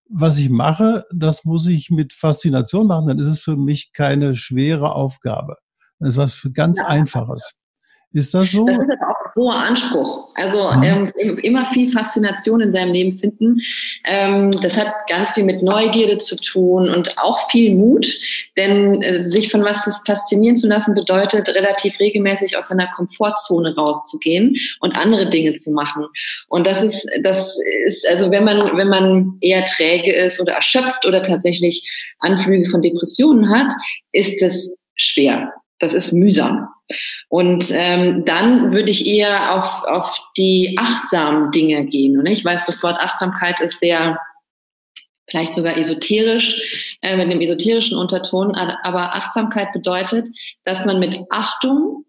was 0.09 0.39
ich 0.39 0.49
mache, 0.49 1.03
das 1.13 1.43
muss 1.43 1.67
ich 1.67 1.89
mit 1.89 2.13
Faszination 2.13 2.87
machen, 2.87 3.07
dann 3.07 3.19
ist 3.19 3.27
es 3.27 3.41
für 3.41 3.57
mich 3.57 3.91
keine 3.93 4.37
schwere 4.37 4.93
Aufgabe. 4.95 5.57
Das 5.99 6.11
ist 6.11 6.17
was 6.17 6.33
für 6.33 6.51
ganz 6.51 6.79
ja. 6.79 6.87
Einfaches. 6.87 7.58
Ist 8.11 8.33
das 8.33 8.51
so? 8.51 8.65
Das 8.65 8.77
ist 8.77 8.83
aber 8.83 9.11
auch 9.11 9.25
ein 9.25 9.31
hoher 9.35 9.55
Anspruch. 9.55 10.29
Also 10.33 10.71
mhm. 10.71 11.11
ähm, 11.17 11.37
immer 11.43 11.63
viel 11.63 11.87
Faszination 11.87 12.59
in 12.59 12.71
seinem 12.71 12.91
Leben 12.91 13.17
finden. 13.17 13.59
Ähm, 14.03 14.49
das 14.63 14.79
hat 14.79 14.91
ganz 15.07 15.31
viel 15.31 15.43
mit 15.43 15.61
Neugierde 15.61 16.17
zu 16.17 16.35
tun 16.35 16.89
und 16.89 17.19
auch 17.19 17.51
viel 17.51 17.75
Mut. 17.75 18.11
Denn 18.57 19.03
äh, 19.03 19.21
sich 19.23 19.51
von 19.51 19.63
was 19.63 20.01
faszinieren 20.07 20.55
zu 20.55 20.67
lassen, 20.67 20.95
bedeutet 20.95 21.49
relativ 21.49 21.99
regelmäßig 21.99 22.57
aus 22.57 22.69
seiner 22.69 22.87
Komfortzone 22.87 23.75
rauszugehen 23.75 24.55
und 24.79 24.95
andere 24.95 25.29
Dinge 25.29 25.53
zu 25.53 25.71
machen. 25.71 26.05
Und 26.47 26.65
das 26.65 26.81
ist, 26.81 27.07
das 27.21 27.55
ist, 27.85 28.07
also 28.07 28.31
wenn 28.31 28.43
man, 28.43 28.75
wenn 28.75 28.89
man 28.89 29.37
eher 29.41 29.63
träge 29.65 30.11
ist 30.13 30.41
oder 30.41 30.53
erschöpft 30.53 31.05
oder 31.05 31.21
tatsächlich 31.21 31.87
Anflüge 32.17 32.67
von 32.67 32.81
Depressionen 32.81 33.49
hat, 33.49 33.71
ist 34.11 34.41
es 34.41 34.75
schwer. 34.95 35.53
Das 35.79 35.93
ist 35.93 36.11
mühsam. 36.13 36.67
Und 37.29 37.71
ähm, 37.71 38.25
dann 38.25 38.73
würde 38.73 38.91
ich 38.91 39.05
eher 39.05 39.55
auf, 39.55 39.83
auf 39.83 40.19
die 40.37 40.75
achtsamen 40.79 41.51
Dinge 41.51 41.85
gehen. 41.85 42.17
Und 42.17 42.25
ich 42.25 42.43
weiß, 42.43 42.65
das 42.65 42.81
Wort 42.83 42.99
Achtsamkeit 42.99 43.59
ist 43.61 43.79
sehr 43.79 44.17
vielleicht 45.29 45.55
sogar 45.55 45.77
esoterisch, 45.77 46.97
äh, 47.01 47.15
mit 47.15 47.27
einem 47.27 47.41
esoterischen 47.41 47.97
Unterton. 47.97 48.55
Aber 48.55 49.15
Achtsamkeit 49.15 49.71
bedeutet, 49.73 50.27
dass 50.63 50.85
man 50.85 50.99
mit 50.99 51.19
Achtung 51.29 52.05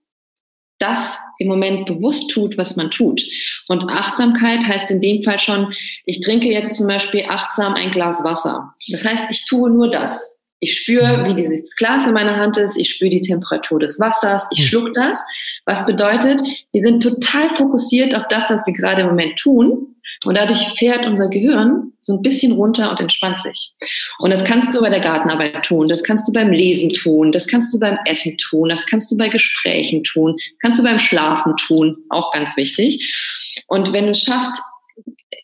das 0.78 1.18
im 1.38 1.48
Moment 1.48 1.86
bewusst 1.86 2.30
tut, 2.30 2.56
was 2.56 2.76
man 2.76 2.90
tut. 2.90 3.20
Und 3.68 3.90
Achtsamkeit 3.90 4.66
heißt 4.66 4.90
in 4.90 5.02
dem 5.02 5.22
Fall 5.22 5.38
schon, 5.38 5.72
ich 6.06 6.20
trinke 6.20 6.50
jetzt 6.50 6.76
zum 6.76 6.86
Beispiel 6.86 7.24
achtsam 7.28 7.74
ein 7.74 7.90
Glas 7.90 8.24
Wasser. 8.24 8.74
Das 8.90 9.04
heißt, 9.04 9.26
ich 9.30 9.44
tue 9.44 9.70
nur 9.70 9.90
das. 9.90 10.39
Ich 10.60 10.78
spüre, 10.78 11.24
wie 11.26 11.34
dieses 11.34 11.74
Glas 11.76 12.06
in 12.06 12.12
meiner 12.12 12.36
Hand 12.36 12.58
ist. 12.58 12.76
Ich 12.76 12.90
spüre 12.90 13.10
die 13.10 13.22
Temperatur 13.22 13.80
des 13.80 13.98
Wassers. 13.98 14.46
Ich 14.52 14.60
hm. 14.60 14.66
schluck 14.66 14.94
das. 14.94 15.22
Was 15.64 15.86
bedeutet, 15.86 16.40
wir 16.72 16.82
sind 16.82 17.02
total 17.02 17.48
fokussiert 17.48 18.14
auf 18.14 18.28
das, 18.28 18.50
was 18.50 18.66
wir 18.66 18.74
gerade 18.74 19.02
im 19.02 19.08
Moment 19.08 19.38
tun. 19.38 19.96
Und 20.26 20.36
dadurch 20.36 20.60
fährt 20.78 21.06
unser 21.06 21.28
Gehirn 21.28 21.92
so 22.02 22.14
ein 22.14 22.22
bisschen 22.22 22.52
runter 22.52 22.90
und 22.90 23.00
entspannt 23.00 23.40
sich. 23.40 23.72
Und 24.18 24.30
das 24.30 24.44
kannst 24.44 24.74
du 24.74 24.80
bei 24.80 24.90
der 24.90 25.00
Gartenarbeit 25.00 25.64
tun, 25.64 25.88
das 25.88 26.02
kannst 26.02 26.28
du 26.28 26.32
beim 26.32 26.50
Lesen 26.50 26.90
tun, 26.90 27.32
das 27.32 27.46
kannst 27.46 27.72
du 27.72 27.78
beim 27.78 27.98
Essen 28.04 28.36
tun, 28.36 28.68
das 28.68 28.86
kannst 28.86 29.10
du 29.10 29.16
bei 29.16 29.28
Gesprächen 29.28 30.02
tun, 30.04 30.36
kannst 30.60 30.78
du 30.78 30.82
beim 30.82 30.98
Schlafen 30.98 31.56
tun, 31.56 31.96
auch 32.08 32.32
ganz 32.32 32.56
wichtig. 32.56 33.64
Und 33.68 33.92
wenn 33.92 34.04
du 34.04 34.10
es 34.10 34.22
schaffst, 34.22 34.60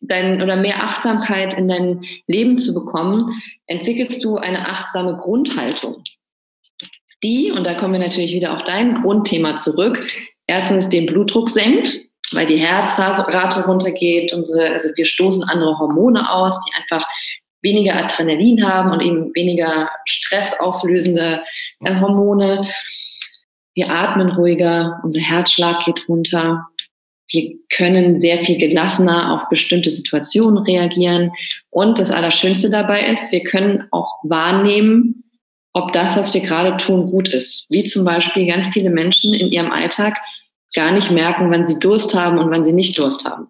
dein, 0.00 0.42
oder 0.42 0.56
mehr 0.56 0.82
Achtsamkeit 0.82 1.54
in 1.54 1.68
dein 1.68 2.04
Leben 2.26 2.58
zu 2.58 2.74
bekommen, 2.74 3.40
entwickelst 3.66 4.24
du 4.24 4.36
eine 4.36 4.68
achtsame 4.68 5.16
Grundhaltung. 5.16 6.02
Die, 7.22 7.50
und 7.50 7.64
da 7.64 7.74
kommen 7.74 7.94
wir 7.94 8.00
natürlich 8.00 8.32
wieder 8.32 8.52
auf 8.52 8.64
dein 8.64 8.94
Grundthema 8.94 9.56
zurück, 9.56 10.06
erstens 10.46 10.88
den 10.88 11.06
Blutdruck 11.06 11.48
senkt, 11.48 12.06
weil 12.32 12.46
die 12.46 12.58
Herzrate 12.58 13.64
runtergeht, 13.66 14.32
unsere, 14.32 14.70
also 14.70 14.90
wir 14.94 15.04
stoßen 15.04 15.44
andere 15.44 15.78
Hormone 15.78 16.30
aus, 16.30 16.60
die 16.64 16.74
einfach 16.74 17.06
weniger 17.62 17.96
Adrenalin 17.96 18.64
haben 18.64 18.90
und 18.90 19.00
eben 19.00 19.34
weniger 19.34 19.90
stressauslösende 20.04 21.42
äh, 21.84 22.00
Hormone. 22.00 22.68
Wir 23.74 23.90
atmen 23.90 24.30
ruhiger, 24.30 25.00
unser 25.02 25.20
Herzschlag 25.20 25.84
geht 25.84 26.08
runter. 26.08 26.66
Wir 27.28 27.56
können 27.74 28.20
sehr 28.20 28.38
viel 28.44 28.58
gelassener 28.58 29.34
auf 29.34 29.48
bestimmte 29.48 29.90
Situationen 29.90 30.58
reagieren. 30.58 31.32
Und 31.70 31.98
das 31.98 32.10
Allerschönste 32.10 32.70
dabei 32.70 33.08
ist, 33.08 33.32
wir 33.32 33.42
können 33.42 33.84
auch 33.90 34.18
wahrnehmen, 34.22 35.24
ob 35.72 35.92
das, 35.92 36.16
was 36.16 36.32
wir 36.32 36.40
gerade 36.40 36.76
tun, 36.76 37.10
gut 37.10 37.28
ist. 37.28 37.66
Wie 37.70 37.84
zum 37.84 38.04
Beispiel 38.04 38.46
ganz 38.46 38.68
viele 38.68 38.90
Menschen 38.90 39.34
in 39.34 39.52
ihrem 39.52 39.70
Alltag 39.70 40.16
gar 40.74 40.92
nicht 40.92 41.10
merken, 41.10 41.50
wann 41.50 41.66
sie 41.66 41.78
Durst 41.78 42.14
haben 42.14 42.38
und 42.38 42.50
wann 42.50 42.64
sie 42.64 42.72
nicht 42.72 42.98
Durst 42.98 43.24
haben. 43.24 43.48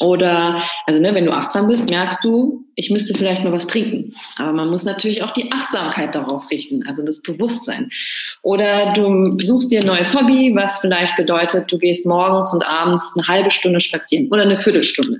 Oder, 0.00 0.62
also 0.86 1.00
ne, 1.00 1.12
wenn 1.14 1.24
du 1.24 1.32
achtsam 1.32 1.66
bist, 1.66 1.90
merkst 1.90 2.22
du, 2.22 2.64
ich 2.76 2.90
müsste 2.90 3.18
vielleicht 3.18 3.42
mal 3.42 3.52
was 3.52 3.66
trinken. 3.66 4.14
Aber 4.36 4.52
man 4.52 4.70
muss 4.70 4.84
natürlich 4.84 5.24
auch 5.24 5.32
die 5.32 5.50
Achtsamkeit 5.50 6.14
darauf 6.14 6.48
richten, 6.52 6.86
also 6.86 7.04
das 7.04 7.20
Bewusstsein. 7.22 7.90
Oder 8.42 8.92
du 8.92 9.36
besuchst 9.36 9.72
dir 9.72 9.80
ein 9.80 9.86
neues 9.86 10.14
Hobby, 10.14 10.52
was 10.54 10.78
vielleicht 10.78 11.16
bedeutet, 11.16 11.72
du 11.72 11.78
gehst 11.78 12.06
morgens 12.06 12.54
und 12.54 12.64
abends 12.64 13.16
eine 13.16 13.26
halbe 13.26 13.50
Stunde 13.50 13.80
spazieren 13.80 14.28
oder 14.30 14.42
eine 14.42 14.56
Viertelstunde. 14.56 15.18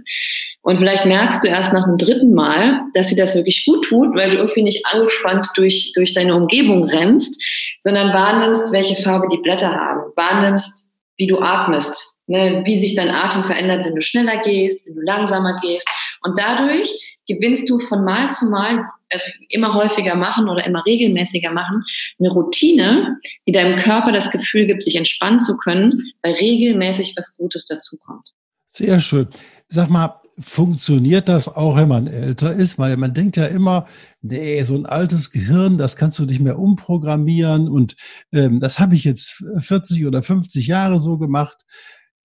Und 0.63 0.79
vielleicht 0.79 1.07
merkst 1.07 1.43
du 1.43 1.49
erst 1.49 1.73
nach 1.73 1.85
dem 1.85 1.99
dritten 1.99 2.33
Mal, 2.33 2.83
dass 2.95 3.09
dir 3.09 3.17
das 3.17 3.35
wirklich 3.35 3.65
gut 3.65 3.85
tut, 3.85 4.15
weil 4.15 4.31
du 4.31 4.37
irgendwie 4.37 4.63
nicht 4.63 4.87
angespannt 4.87 5.49
durch, 5.57 5.91
durch 5.97 6.15
deine 6.15 6.37
Umgebung 6.37 6.85
rennst, 6.85 7.43
sondern 7.81 8.13
wahrnimmst, 8.13 8.73
welche 8.73 8.95
Farbe 9.03 9.27
die 9.33 9.39
Blätter 9.39 9.75
haben, 9.75 10.13
wahrnimmst, 10.15 10.93
wie 11.17 11.27
du 11.27 11.41
atmest, 11.41 12.18
ne, 12.29 12.63
wie 12.65 12.79
sich 12.79 12.95
dein 12.95 13.11
Atem 13.11 13.43
verändert, 13.43 13.85
wenn 13.85 13.95
du 13.95 14.01
schneller 14.01 14.41
gehst, 14.43 14.87
wenn 14.87 14.95
du 14.95 15.01
langsamer 15.01 15.59
gehst. 15.61 15.89
Und 16.23 16.39
dadurch 16.39 17.19
gewinnst 17.27 17.69
du 17.69 17.79
von 17.81 18.05
Mal 18.05 18.31
zu 18.31 18.51
Mal, 18.51 18.85
also 19.11 19.31
immer 19.49 19.75
häufiger 19.75 20.15
machen 20.15 20.49
oder 20.49 20.65
immer 20.65 20.85
regelmäßiger 20.85 21.53
machen, 21.53 21.83
eine 22.19 22.31
Routine, 22.31 23.19
die 23.47 23.53
deinem 23.53 23.79
Körper 23.79 24.13
das 24.13 24.31
Gefühl 24.31 24.67
gibt, 24.67 24.83
sich 24.83 24.97
entspannen 24.97 25.41
zu 25.41 25.57
können, 25.57 25.93
weil 26.23 26.35
regelmäßig 26.35 27.15
was 27.17 27.37
Gutes 27.37 27.67
dazukommt. 27.67 28.29
Sehr 28.69 29.01
schön. 29.01 29.29
Sag 29.69 29.91
mal, 29.91 30.21
funktioniert 30.39 31.29
das 31.29 31.49
auch, 31.49 31.77
wenn 31.77 31.89
man 31.89 32.07
älter 32.07 32.53
ist? 32.53 32.79
Weil 32.79 32.97
man 32.97 33.13
denkt 33.13 33.37
ja 33.37 33.47
immer, 33.47 33.87
nee, 34.23 34.63
so 34.63 34.75
ein 34.77 34.87
altes 34.87 35.33
Gehirn, 35.33 35.79
das 35.79 35.97
kannst 35.97 36.19
du 36.19 36.25
nicht 36.25 36.41
mehr 36.41 36.59
umprogrammieren. 36.59 37.69
Und 37.69 37.97
ähm, 38.33 38.61
das 38.61 38.79
habe 38.79 38.95
ich 38.95 39.05
jetzt 39.05 39.43
40 39.59 40.07
oder 40.07 40.23
50 40.23 40.67
Jahre 40.67 41.01
so 41.01 41.19
gemacht. 41.19 41.65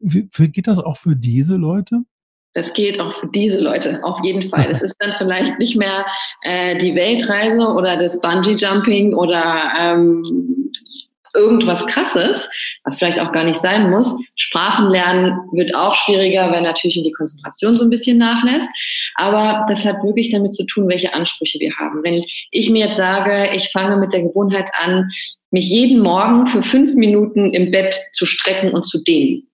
Wie, 0.03 0.49
geht 0.49 0.67
das 0.67 0.79
auch 0.79 0.97
für 0.97 1.15
diese 1.15 1.55
Leute? 1.55 2.01
Das 2.53 2.73
geht 2.73 2.99
auch 2.99 3.13
für 3.13 3.27
diese 3.33 3.59
Leute, 3.59 4.03
auf 4.03 4.19
jeden 4.23 4.47
Fall. 4.49 4.67
Es 4.69 4.83
ist 4.83 4.95
dann 4.99 5.13
vielleicht 5.17 5.57
nicht 5.57 5.75
mehr 5.75 6.05
äh, 6.43 6.77
die 6.77 6.93
Weltreise 6.93 7.61
oder 7.61 7.97
das 7.97 8.21
Bungee-Jumping 8.21 9.15
oder 9.15 9.71
ähm, 9.79 10.21
irgendwas 11.33 11.87
Krasses, 11.87 12.49
was 12.83 12.99
vielleicht 12.99 13.19
auch 13.19 13.31
gar 13.31 13.45
nicht 13.45 13.59
sein 13.59 13.89
muss. 13.89 14.15
Sprachen 14.35 14.89
lernen 14.89 15.39
wird 15.53 15.73
auch 15.73 15.95
schwieriger, 15.95 16.51
weil 16.51 16.61
natürlich 16.61 17.01
die 17.01 17.11
Konzentration 17.11 17.75
so 17.75 17.83
ein 17.85 17.89
bisschen 17.89 18.17
nachlässt. 18.17 18.69
Aber 19.15 19.65
das 19.67 19.85
hat 19.85 20.03
wirklich 20.03 20.29
damit 20.29 20.53
zu 20.53 20.65
tun, 20.65 20.87
welche 20.87 21.13
Ansprüche 21.13 21.59
wir 21.59 21.73
haben. 21.77 22.03
Wenn 22.03 22.21
ich 22.51 22.69
mir 22.69 22.85
jetzt 22.85 22.97
sage, 22.97 23.49
ich 23.55 23.71
fange 23.71 23.97
mit 23.97 24.13
der 24.13 24.21
Gewohnheit 24.21 24.69
an, 24.77 25.09
mich 25.49 25.69
jeden 25.69 25.99
Morgen 26.01 26.45
für 26.47 26.61
fünf 26.61 26.95
Minuten 26.95 27.53
im 27.53 27.71
Bett 27.71 27.95
zu 28.11 28.25
strecken 28.25 28.71
und 28.71 28.85
zu 28.85 29.03
dehnen, 29.03 29.47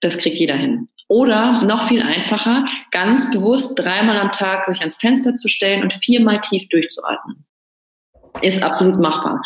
das 0.00 0.18
kriegt 0.18 0.38
jeder 0.38 0.56
hin. 0.56 0.88
Oder 1.08 1.64
noch 1.64 1.88
viel 1.88 2.02
einfacher, 2.02 2.64
ganz 2.90 3.30
bewusst 3.30 3.78
dreimal 3.78 4.18
am 4.18 4.30
Tag 4.30 4.66
sich 4.66 4.80
ans 4.80 4.98
Fenster 4.98 5.32
zu 5.34 5.48
stellen 5.48 5.82
und 5.82 5.94
viermal 5.94 6.38
tief 6.40 6.68
durchzuatmen. 6.68 7.46
Ist 8.42 8.62
absolut 8.62 9.00
machbar. 9.00 9.40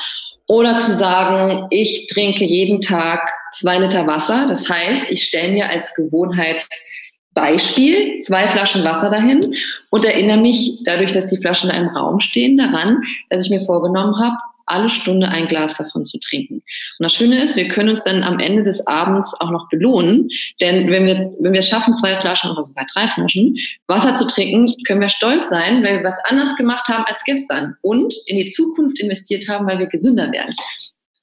Oder 0.48 0.78
zu 0.78 0.92
sagen, 0.92 1.68
ich 1.70 2.08
trinke 2.08 2.44
jeden 2.44 2.80
Tag 2.80 3.30
zwei 3.52 3.78
Liter 3.78 4.08
Wasser. 4.08 4.46
Das 4.48 4.68
heißt, 4.68 5.08
ich 5.10 5.22
stelle 5.22 5.52
mir 5.52 5.70
als 5.70 5.94
Gewohnheitsbeispiel 5.94 8.18
zwei 8.18 8.48
Flaschen 8.48 8.82
Wasser 8.82 9.08
dahin 9.08 9.54
und 9.90 10.04
erinnere 10.04 10.38
mich 10.38 10.82
dadurch, 10.84 11.12
dass 11.12 11.26
die 11.26 11.38
Flaschen 11.38 11.70
in 11.70 11.76
einem 11.76 11.96
Raum 11.96 12.18
stehen, 12.18 12.58
daran, 12.58 13.04
dass 13.30 13.44
ich 13.44 13.50
mir 13.50 13.60
vorgenommen 13.60 14.18
habe, 14.18 14.34
alle 14.66 14.88
Stunde 14.88 15.28
ein 15.28 15.48
Glas 15.48 15.76
davon 15.76 16.04
zu 16.04 16.18
trinken. 16.18 16.54
Und 16.54 16.64
das 17.00 17.14
Schöne 17.14 17.42
ist, 17.42 17.56
wir 17.56 17.68
können 17.68 17.90
uns 17.90 18.04
dann 18.04 18.22
am 18.22 18.38
Ende 18.38 18.62
des 18.62 18.86
Abends 18.86 19.34
auch 19.40 19.50
noch 19.50 19.68
belohnen, 19.68 20.28
denn 20.60 20.90
wenn 20.90 21.06
wir, 21.06 21.32
wenn 21.40 21.52
wir 21.52 21.62
schaffen, 21.62 21.94
zwei 21.94 22.14
Flaschen 22.14 22.50
oder 22.50 22.62
sogar 22.62 22.86
drei 22.92 23.06
Flaschen 23.06 23.56
Wasser 23.86 24.14
zu 24.14 24.26
trinken, 24.26 24.72
können 24.86 25.00
wir 25.00 25.08
stolz 25.08 25.48
sein, 25.48 25.84
weil 25.84 25.98
wir 25.98 26.04
was 26.04 26.18
anders 26.24 26.56
gemacht 26.56 26.88
haben 26.88 27.04
als 27.04 27.22
gestern 27.24 27.74
und 27.82 28.14
in 28.26 28.36
die 28.36 28.46
Zukunft 28.46 28.98
investiert 29.00 29.48
haben, 29.48 29.66
weil 29.66 29.78
wir 29.78 29.86
gesünder 29.86 30.30
werden 30.32 30.54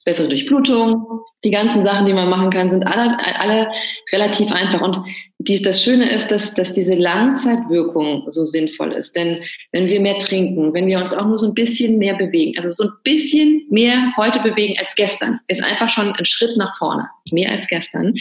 bessere 0.04 0.28
Durchblutung. 0.28 1.22
Die 1.44 1.50
ganzen 1.50 1.84
Sachen, 1.84 2.06
die 2.06 2.12
man 2.12 2.28
machen 2.28 2.50
kann, 2.50 2.70
sind 2.70 2.86
alle, 2.86 3.18
alle 3.38 3.70
relativ 4.12 4.52
einfach. 4.52 4.80
Und 4.80 5.00
die, 5.38 5.60
das 5.62 5.82
Schöne 5.82 6.10
ist, 6.10 6.30
dass, 6.30 6.54
dass 6.54 6.72
diese 6.72 6.94
Langzeitwirkung 6.94 8.24
so 8.26 8.44
sinnvoll 8.44 8.92
ist. 8.92 9.16
Denn 9.16 9.42
wenn 9.72 9.88
wir 9.88 10.00
mehr 10.00 10.18
trinken, 10.18 10.72
wenn 10.74 10.86
wir 10.86 10.98
uns 10.98 11.12
auch 11.12 11.26
nur 11.26 11.38
so 11.38 11.46
ein 11.46 11.54
bisschen 11.54 11.98
mehr 11.98 12.16
bewegen, 12.16 12.54
also 12.56 12.70
so 12.70 12.84
ein 12.84 12.96
bisschen 13.04 13.66
mehr 13.70 14.12
heute 14.16 14.40
bewegen 14.40 14.74
als 14.78 14.94
gestern, 14.94 15.40
ist 15.48 15.62
einfach 15.62 15.90
schon 15.90 16.12
ein 16.12 16.24
Schritt 16.24 16.56
nach 16.56 16.76
vorne, 16.76 17.08
mehr 17.30 17.50
als 17.50 17.68
gestern, 17.68 18.14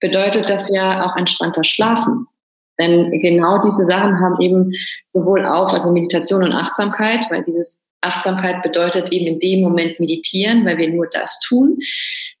bedeutet, 0.00 0.48
dass 0.48 0.70
wir 0.70 1.04
auch 1.04 1.16
entspannter 1.16 1.64
schlafen. 1.64 2.26
Denn 2.78 3.10
genau 3.20 3.62
diese 3.62 3.84
Sachen 3.84 4.18
haben 4.18 4.40
eben 4.40 4.72
sowohl 5.12 5.46
auch, 5.46 5.72
also 5.72 5.92
Meditation 5.92 6.42
und 6.42 6.54
Achtsamkeit, 6.54 7.24
weil 7.30 7.44
dieses 7.44 7.78
Achtsamkeit 8.04 8.62
bedeutet 8.62 9.12
eben 9.12 9.26
in 9.26 9.40
dem 9.40 9.62
Moment 9.62 9.98
meditieren, 10.00 10.64
weil 10.64 10.78
wir 10.78 10.90
nur 10.90 11.08
das 11.12 11.40
tun. 11.40 11.78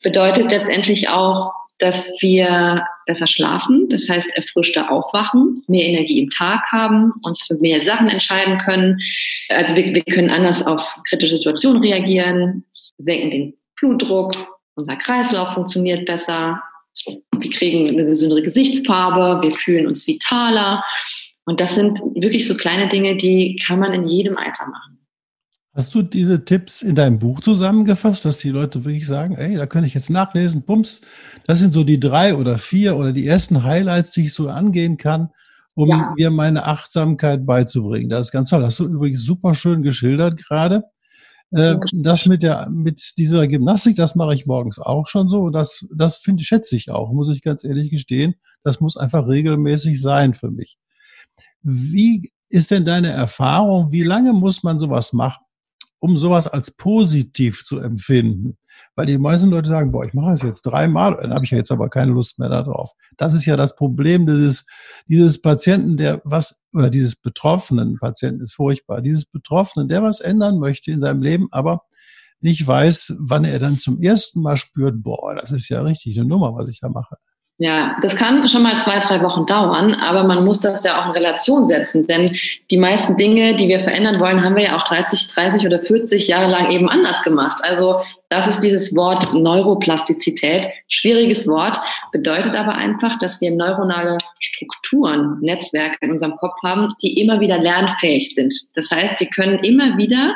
Bedeutet 0.02 0.50
letztendlich 0.50 1.08
auch, 1.08 1.52
dass 1.78 2.12
wir 2.20 2.84
besser 3.06 3.26
schlafen, 3.26 3.88
das 3.90 4.08
heißt 4.08 4.34
erfrischter 4.36 4.90
aufwachen, 4.90 5.60
mehr 5.66 5.86
Energie 5.86 6.20
im 6.22 6.30
Tag 6.30 6.62
haben, 6.70 7.12
uns 7.22 7.42
für 7.42 7.56
mehr 7.56 7.82
Sachen 7.82 8.08
entscheiden 8.08 8.58
können. 8.58 8.98
Also 9.48 9.76
wir, 9.76 9.94
wir 9.94 10.04
können 10.04 10.30
anders 10.30 10.64
auf 10.66 10.96
kritische 11.08 11.36
Situationen 11.36 11.82
reagieren, 11.82 12.64
senken 12.98 13.30
den 13.30 13.54
Blutdruck, 13.78 14.34
unser 14.76 14.96
Kreislauf 14.96 15.54
funktioniert 15.54 16.06
besser, 16.06 16.62
wir 17.32 17.50
kriegen 17.50 17.88
eine 17.88 18.06
gesündere 18.06 18.42
Gesichtsfarbe, 18.42 19.42
wir 19.42 19.52
fühlen 19.52 19.86
uns 19.86 20.06
vitaler. 20.06 20.84
Und 21.44 21.60
das 21.60 21.74
sind 21.74 21.98
wirklich 22.14 22.46
so 22.46 22.56
kleine 22.56 22.88
Dinge, 22.88 23.16
die 23.16 23.60
kann 23.64 23.80
man 23.80 23.92
in 23.92 24.08
jedem 24.08 24.36
Alter 24.36 24.66
machen. 24.66 24.93
Hast 25.74 25.92
du 25.92 26.02
diese 26.02 26.44
Tipps 26.44 26.82
in 26.82 26.94
deinem 26.94 27.18
Buch 27.18 27.40
zusammengefasst, 27.40 28.24
dass 28.24 28.38
die 28.38 28.50
Leute 28.50 28.84
wirklich 28.84 29.08
sagen, 29.08 29.34
ey, 29.34 29.56
da 29.56 29.66
könnte 29.66 29.88
ich 29.88 29.94
jetzt 29.94 30.08
nachlesen, 30.08 30.62
bums, 30.62 31.00
das 31.48 31.58
sind 31.58 31.72
so 31.72 31.82
die 31.82 31.98
drei 31.98 32.36
oder 32.36 32.58
vier 32.58 32.96
oder 32.96 33.12
die 33.12 33.26
ersten 33.26 33.64
Highlights, 33.64 34.12
die 34.12 34.26
ich 34.26 34.34
so 34.34 34.48
angehen 34.48 34.98
kann, 34.98 35.30
um 35.74 35.88
ja. 35.88 36.14
mir 36.16 36.30
meine 36.30 36.66
Achtsamkeit 36.66 37.44
beizubringen. 37.44 38.08
Das 38.08 38.28
ist 38.28 38.32
ganz 38.32 38.50
toll. 38.50 38.60
Das 38.60 38.74
hast 38.74 38.80
du 38.80 38.84
übrigens 38.84 39.24
super 39.24 39.54
schön 39.54 39.82
geschildert 39.82 40.36
gerade. 40.36 40.84
Äh, 41.50 41.76
das 41.92 42.26
mit 42.26 42.44
der, 42.44 42.70
mit 42.70 43.18
dieser 43.18 43.48
Gymnastik, 43.48 43.96
das 43.96 44.14
mache 44.14 44.34
ich 44.34 44.46
morgens 44.46 44.78
auch 44.78 45.08
schon 45.08 45.28
so. 45.28 45.50
Das, 45.50 45.84
das 45.92 46.18
finde 46.18 46.42
ich, 46.42 46.46
schätze 46.46 46.76
ich 46.76 46.92
auch, 46.92 47.12
muss 47.12 47.30
ich 47.30 47.42
ganz 47.42 47.64
ehrlich 47.64 47.90
gestehen. 47.90 48.36
Das 48.62 48.80
muss 48.80 48.96
einfach 48.96 49.26
regelmäßig 49.26 50.00
sein 50.00 50.34
für 50.34 50.52
mich. 50.52 50.78
Wie 51.62 52.28
ist 52.48 52.70
denn 52.70 52.84
deine 52.84 53.10
Erfahrung? 53.10 53.90
Wie 53.90 54.04
lange 54.04 54.32
muss 54.32 54.62
man 54.62 54.78
sowas 54.78 55.12
machen, 55.12 55.44
um 55.98 56.16
sowas 56.16 56.46
als 56.46 56.70
positiv 56.70 57.64
zu 57.64 57.80
empfinden? 57.80 58.56
Weil 58.94 59.06
die 59.06 59.18
meisten 59.18 59.50
Leute 59.50 59.68
sagen, 59.68 59.92
boah, 59.92 60.04
ich 60.04 60.14
mache 60.14 60.32
das 60.32 60.42
jetzt 60.42 60.62
dreimal, 60.62 61.16
dann 61.20 61.32
habe 61.32 61.44
ich 61.44 61.50
ja 61.50 61.58
jetzt 61.58 61.72
aber 61.72 61.88
keine 61.88 62.12
Lust 62.12 62.38
mehr 62.38 62.48
darauf. 62.48 62.92
Das 63.16 63.34
ist 63.34 63.46
ja 63.46 63.56
das 63.56 63.76
Problem 63.76 64.26
dieses, 64.26 64.66
dieses 65.06 65.40
Patienten, 65.40 65.96
der 65.96 66.20
was, 66.24 66.62
oder 66.74 66.90
dieses 66.90 67.16
betroffenen 67.16 67.98
Patienten 67.98 68.42
ist 68.42 68.54
furchtbar, 68.54 69.00
dieses 69.00 69.26
Betroffenen, 69.26 69.88
der 69.88 70.02
was 70.02 70.20
ändern 70.20 70.58
möchte 70.58 70.90
in 70.90 71.00
seinem 71.00 71.22
Leben, 71.22 71.48
aber 71.50 71.82
nicht 72.40 72.66
weiß, 72.66 73.16
wann 73.18 73.44
er 73.44 73.58
dann 73.58 73.78
zum 73.78 74.02
ersten 74.02 74.42
Mal 74.42 74.58
spürt, 74.58 75.02
boah, 75.02 75.34
das 75.34 75.50
ist 75.50 75.68
ja 75.70 75.80
richtig 75.80 76.18
eine 76.18 76.28
Nummer, 76.28 76.54
was 76.54 76.68
ich 76.68 76.80
da 76.80 76.90
mache. 76.90 77.16
Ja, 77.64 77.96
das 78.02 78.14
kann 78.14 78.46
schon 78.46 78.62
mal 78.62 78.78
zwei, 78.78 78.98
drei 78.98 79.22
Wochen 79.22 79.46
dauern, 79.46 79.94
aber 79.94 80.24
man 80.24 80.44
muss 80.44 80.60
das 80.60 80.84
ja 80.84 81.00
auch 81.00 81.06
in 81.06 81.12
Relation 81.12 81.66
setzen, 81.66 82.06
denn 82.06 82.36
die 82.70 82.76
meisten 82.76 83.16
Dinge, 83.16 83.54
die 83.54 83.68
wir 83.68 83.80
verändern 83.80 84.20
wollen, 84.20 84.44
haben 84.44 84.54
wir 84.54 84.64
ja 84.64 84.76
auch 84.76 84.82
30, 84.82 85.28
30 85.28 85.66
oder 85.66 85.80
40 85.80 86.28
Jahre 86.28 86.50
lang 86.50 86.70
eben 86.70 86.90
anders 86.90 87.22
gemacht. 87.22 87.60
Also 87.62 88.02
das 88.28 88.46
ist 88.48 88.60
dieses 88.60 88.94
Wort 88.94 89.32
Neuroplastizität. 89.32 90.68
Schwieriges 90.88 91.48
Wort, 91.48 91.78
bedeutet 92.12 92.54
aber 92.54 92.74
einfach, 92.74 93.18
dass 93.18 93.40
wir 93.40 93.50
neuronale 93.50 94.18
Strukturen, 94.40 95.38
Netzwerke 95.40 95.96
in 96.02 96.10
unserem 96.10 96.36
Kopf 96.36 96.62
haben, 96.62 96.92
die 97.02 97.18
immer 97.18 97.40
wieder 97.40 97.56
lernfähig 97.56 98.34
sind. 98.34 98.54
Das 98.74 98.90
heißt, 98.90 99.18
wir 99.20 99.28
können 99.28 99.60
immer 99.60 99.96
wieder 99.96 100.34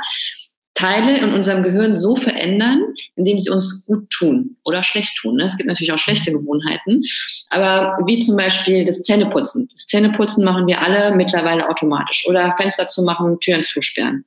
Teile 0.79 1.19
in 1.19 1.33
unserem 1.33 1.65
Gehirn 1.65 1.97
so 1.97 2.15
verändern, 2.15 2.81
indem 3.17 3.39
sie 3.39 3.51
uns 3.51 3.85
gut 3.87 4.09
tun 4.11 4.57
oder 4.65 4.85
schlecht 4.85 5.17
tun. 5.17 5.35
Ne? 5.35 5.45
Es 5.45 5.57
gibt 5.57 5.67
natürlich 5.67 5.93
auch 5.93 5.99
schlechte 5.99 6.31
Gewohnheiten, 6.31 7.03
aber 7.51 7.97
wie 8.07 8.19
zum 8.19 8.37
Beispiel 8.37 8.85
das 8.85 9.03
Zähneputzen. 9.03 9.69
Das 9.73 9.87
Zähneputzen 9.87 10.45
machen 10.45 10.69
wir 10.69 10.81
alle 10.81 11.17
mittlerweile 11.17 11.69
automatisch 11.69 12.27
oder 12.29 12.55
Fenster 12.57 12.87
zu 12.87 13.03
machen, 13.03 13.41
Türen 13.41 13.65
zusperren. 13.65 14.25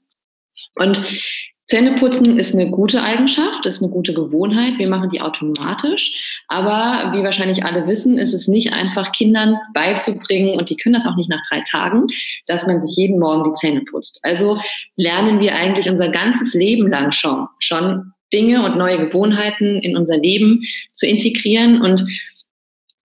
Und 0.75 1.01
Zähneputzen 1.71 2.37
ist 2.37 2.53
eine 2.53 2.69
gute 2.69 3.01
Eigenschaft, 3.01 3.65
ist 3.65 3.81
eine 3.81 3.89
gute 3.89 4.13
Gewohnheit. 4.13 4.77
Wir 4.77 4.89
machen 4.89 5.09
die 5.09 5.21
automatisch. 5.21 6.43
Aber 6.49 7.13
wie 7.13 7.23
wahrscheinlich 7.23 7.63
alle 7.63 7.87
wissen, 7.87 8.17
ist 8.17 8.33
es 8.33 8.49
nicht 8.49 8.73
einfach, 8.73 9.13
Kindern 9.13 9.55
beizubringen, 9.73 10.59
und 10.59 10.69
die 10.69 10.75
können 10.75 10.91
das 10.91 11.07
auch 11.07 11.15
nicht 11.15 11.29
nach 11.29 11.41
drei 11.49 11.61
Tagen, 11.61 12.07
dass 12.45 12.67
man 12.67 12.81
sich 12.81 12.97
jeden 12.97 13.19
Morgen 13.19 13.45
die 13.45 13.53
Zähne 13.53 13.83
putzt. 13.89 14.19
Also 14.23 14.59
lernen 14.97 15.39
wir 15.39 15.55
eigentlich 15.55 15.89
unser 15.89 16.09
ganzes 16.09 16.53
Leben 16.53 16.89
lang 16.89 17.13
schon, 17.13 17.47
schon 17.59 18.11
Dinge 18.33 18.65
und 18.65 18.75
neue 18.75 19.07
Gewohnheiten 19.07 19.79
in 19.79 19.95
unser 19.95 20.17
Leben 20.17 20.63
zu 20.91 21.07
integrieren 21.07 21.81
und 21.81 22.03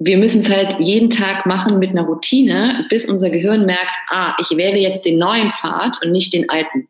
wir 0.01 0.19
müssen 0.19 0.41
es 0.41 0.53
halt 0.53 0.77
jeden 0.81 1.11
Tag 1.11 1.47
machen 1.47 1.79
mit 1.79 1.91
einer 1.91 2.03
Routine, 2.03 2.85
bis 2.91 3.09
unser 3.09 3.31
Gehirn 3.31 3.65
merkt, 3.65 3.93
ah, 4.09 4.35
ich 4.41 4.57
wähle 4.57 4.79
jetzt 4.81 5.05
den 5.05 5.19
neuen 5.21 5.53
Pfad 5.53 5.99
und 6.05 6.11
nicht 6.11 6.35
den 6.35 6.51
alten. 6.51 6.89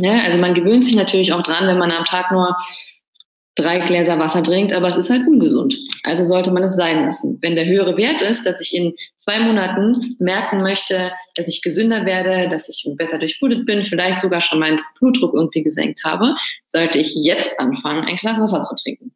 Ne? 0.00 0.22
Also 0.24 0.38
man 0.38 0.54
gewöhnt 0.54 0.84
sich 0.84 0.96
natürlich 0.96 1.32
auch 1.32 1.42
dran, 1.42 1.68
wenn 1.68 1.78
man 1.78 1.90
am 1.90 2.04
Tag 2.04 2.32
nur 2.32 2.56
drei 3.54 3.80
Gläser 3.80 4.18
Wasser 4.18 4.42
trinkt, 4.42 4.72
aber 4.72 4.86
es 4.86 4.96
ist 4.96 5.10
halt 5.10 5.26
ungesund. 5.26 5.76
Also 6.02 6.24
sollte 6.24 6.50
man 6.50 6.62
es 6.62 6.76
sein 6.76 7.04
lassen. 7.04 7.38
Wenn 7.42 7.54
der 7.54 7.66
höhere 7.66 7.96
Wert 7.96 8.22
ist, 8.22 8.46
dass 8.46 8.60
ich 8.60 8.74
in 8.74 8.94
zwei 9.16 9.40
Monaten 9.40 10.16
merken 10.18 10.62
möchte, 10.62 11.12
dass 11.34 11.48
ich 11.48 11.60
gesünder 11.60 12.06
werde, 12.06 12.48
dass 12.48 12.68
ich 12.68 12.88
besser 12.96 13.18
durchblutet 13.18 13.66
bin, 13.66 13.84
vielleicht 13.84 14.20
sogar 14.20 14.40
schon 14.40 14.60
meinen 14.60 14.80
Blutdruck 14.98 15.34
irgendwie 15.34 15.62
gesenkt 15.62 16.00
habe, 16.04 16.34
sollte 16.68 16.98
ich 16.98 17.14
jetzt 17.22 17.58
anfangen, 17.60 18.04
ein 18.04 18.16
Glas 18.16 18.40
Wasser 18.40 18.62
zu 18.62 18.74
trinken. 18.76 19.12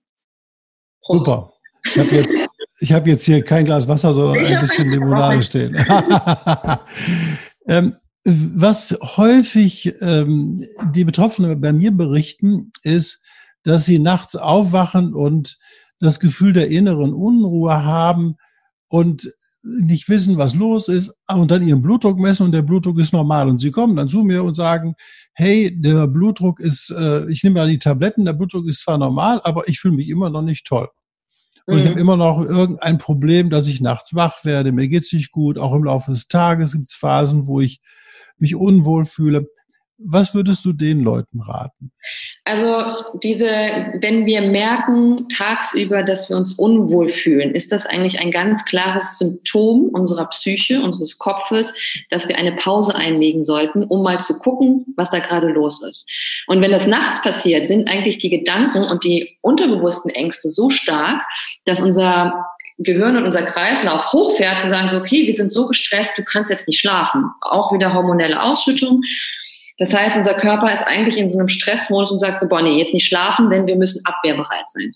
Prost. 1.00 1.24
Super. 1.24 1.52
Ich 1.86 1.98
habe 1.98 2.16
jetzt, 2.16 2.48
ich 2.80 2.92
hab 2.92 3.06
jetzt 3.06 3.24
hier 3.24 3.42
kein 3.42 3.64
Glas 3.64 3.88
Wasser, 3.88 4.12
sondern 4.12 4.44
ein 4.44 4.60
bisschen 4.60 4.90
Limonade 4.90 5.42
stehen. 5.42 5.74
ähm, 7.68 7.96
was 8.24 8.96
häufig 9.16 9.92
ähm, 10.00 10.60
die 10.94 11.04
Betroffenen 11.04 11.60
bei 11.60 11.72
mir 11.72 11.90
berichten, 11.90 12.72
ist, 12.82 13.22
dass 13.64 13.84
sie 13.84 13.98
nachts 13.98 14.34
aufwachen 14.34 15.14
und 15.14 15.58
das 16.00 16.20
Gefühl 16.20 16.52
der 16.52 16.68
inneren 16.68 17.12
Unruhe 17.12 17.84
haben 17.84 18.36
und 18.88 19.30
nicht 19.62 20.08
wissen, 20.08 20.36
was 20.36 20.54
los 20.54 20.88
ist 20.88 21.14
und 21.26 21.50
dann 21.50 21.66
ihren 21.66 21.80
Blutdruck 21.80 22.18
messen 22.18 22.44
und 22.44 22.52
der 22.52 22.62
Blutdruck 22.62 22.98
ist 22.98 23.12
normal. 23.12 23.48
Und 23.48 23.58
sie 23.58 23.70
kommen 23.70 23.96
dann 23.96 24.08
zu 24.08 24.22
mir 24.22 24.44
und 24.44 24.54
sagen, 24.54 24.94
hey, 25.32 25.74
der 25.74 26.06
Blutdruck 26.06 26.60
ist, 26.60 26.90
äh, 26.90 27.28
ich 27.30 27.42
nehme 27.42 27.60
ja 27.60 27.66
die 27.66 27.78
Tabletten, 27.78 28.24
der 28.26 28.34
Blutdruck 28.34 28.66
ist 28.68 28.80
zwar 28.80 28.98
normal, 28.98 29.40
aber 29.44 29.66
ich 29.68 29.80
fühle 29.80 29.96
mich 29.96 30.08
immer 30.08 30.28
noch 30.28 30.42
nicht 30.42 30.66
toll. 30.66 30.88
Und 31.66 31.76
mhm. 31.76 31.80
ich 31.80 31.88
habe 31.88 32.00
immer 32.00 32.16
noch 32.16 32.42
irgendein 32.42 32.98
Problem, 32.98 33.48
dass 33.48 33.66
ich 33.66 33.80
nachts 33.80 34.14
wach 34.14 34.44
werde, 34.44 34.72
mir 34.72 34.88
geht's 34.88 35.12
nicht 35.12 35.32
gut, 35.32 35.58
auch 35.58 35.72
im 35.72 35.84
Laufe 35.84 36.10
des 36.10 36.28
Tages 36.28 36.72
gibt's 36.72 36.94
Phasen, 36.94 37.46
wo 37.46 37.60
ich 37.60 37.80
mich 38.44 38.54
unwohl 38.54 39.06
fühle. 39.06 39.48
Was 39.96 40.34
würdest 40.34 40.64
du 40.64 40.72
den 40.72 41.00
Leuten 41.00 41.40
raten? 41.40 41.92
Also 42.44 43.04
diese, 43.22 43.46
wenn 43.46 44.26
wir 44.26 44.42
merken 44.42 45.28
tagsüber, 45.28 46.02
dass 46.02 46.28
wir 46.28 46.36
uns 46.36 46.58
unwohl 46.58 47.08
fühlen, 47.08 47.54
ist 47.54 47.70
das 47.70 47.86
eigentlich 47.86 48.18
ein 48.18 48.32
ganz 48.32 48.64
klares 48.64 49.18
Symptom 49.18 49.88
unserer 49.92 50.26
Psyche, 50.26 50.82
unseres 50.82 51.16
Kopfes, 51.18 51.72
dass 52.10 52.28
wir 52.28 52.36
eine 52.36 52.56
Pause 52.56 52.96
einlegen 52.96 53.44
sollten, 53.44 53.84
um 53.84 54.02
mal 54.02 54.18
zu 54.20 54.36
gucken, 54.40 54.84
was 54.96 55.10
da 55.10 55.20
gerade 55.20 55.48
los 55.48 55.82
ist. 55.84 56.10
Und 56.48 56.60
wenn 56.60 56.72
das 56.72 56.88
nachts 56.88 57.22
passiert, 57.22 57.64
sind 57.64 57.88
eigentlich 57.88 58.18
die 58.18 58.30
Gedanken 58.30 58.82
und 58.82 59.04
die 59.04 59.38
unterbewussten 59.42 60.10
Ängste 60.10 60.48
so 60.48 60.70
stark, 60.70 61.22
dass 61.66 61.80
unser 61.80 62.44
Gehirn 62.78 63.16
und 63.16 63.24
unser 63.24 63.42
Kreislauf 63.42 64.12
hochfährt, 64.12 64.60
zu 64.60 64.68
sagen, 64.68 64.86
so, 64.86 64.98
okay, 64.98 65.26
wir 65.26 65.32
sind 65.32 65.50
so 65.50 65.66
gestresst, 65.66 66.18
du 66.18 66.24
kannst 66.24 66.50
jetzt 66.50 66.66
nicht 66.66 66.80
schlafen. 66.80 67.30
Auch 67.40 67.72
wieder 67.72 67.94
hormonelle 67.94 68.42
Ausschüttung. 68.42 69.02
Das 69.78 69.92
heißt, 69.94 70.16
unser 70.16 70.34
Körper 70.34 70.72
ist 70.72 70.86
eigentlich 70.86 71.18
in 71.18 71.28
so 71.28 71.38
einem 71.38 71.48
Stressmodus 71.48 72.10
und 72.10 72.20
sagt 72.20 72.38
so, 72.38 72.48
boah, 72.48 72.62
nee, 72.62 72.78
jetzt 72.78 72.94
nicht 72.94 73.06
schlafen, 73.06 73.50
denn 73.50 73.66
wir 73.66 73.76
müssen 73.76 74.02
abwehrbereit 74.04 74.70
sein. 74.72 74.92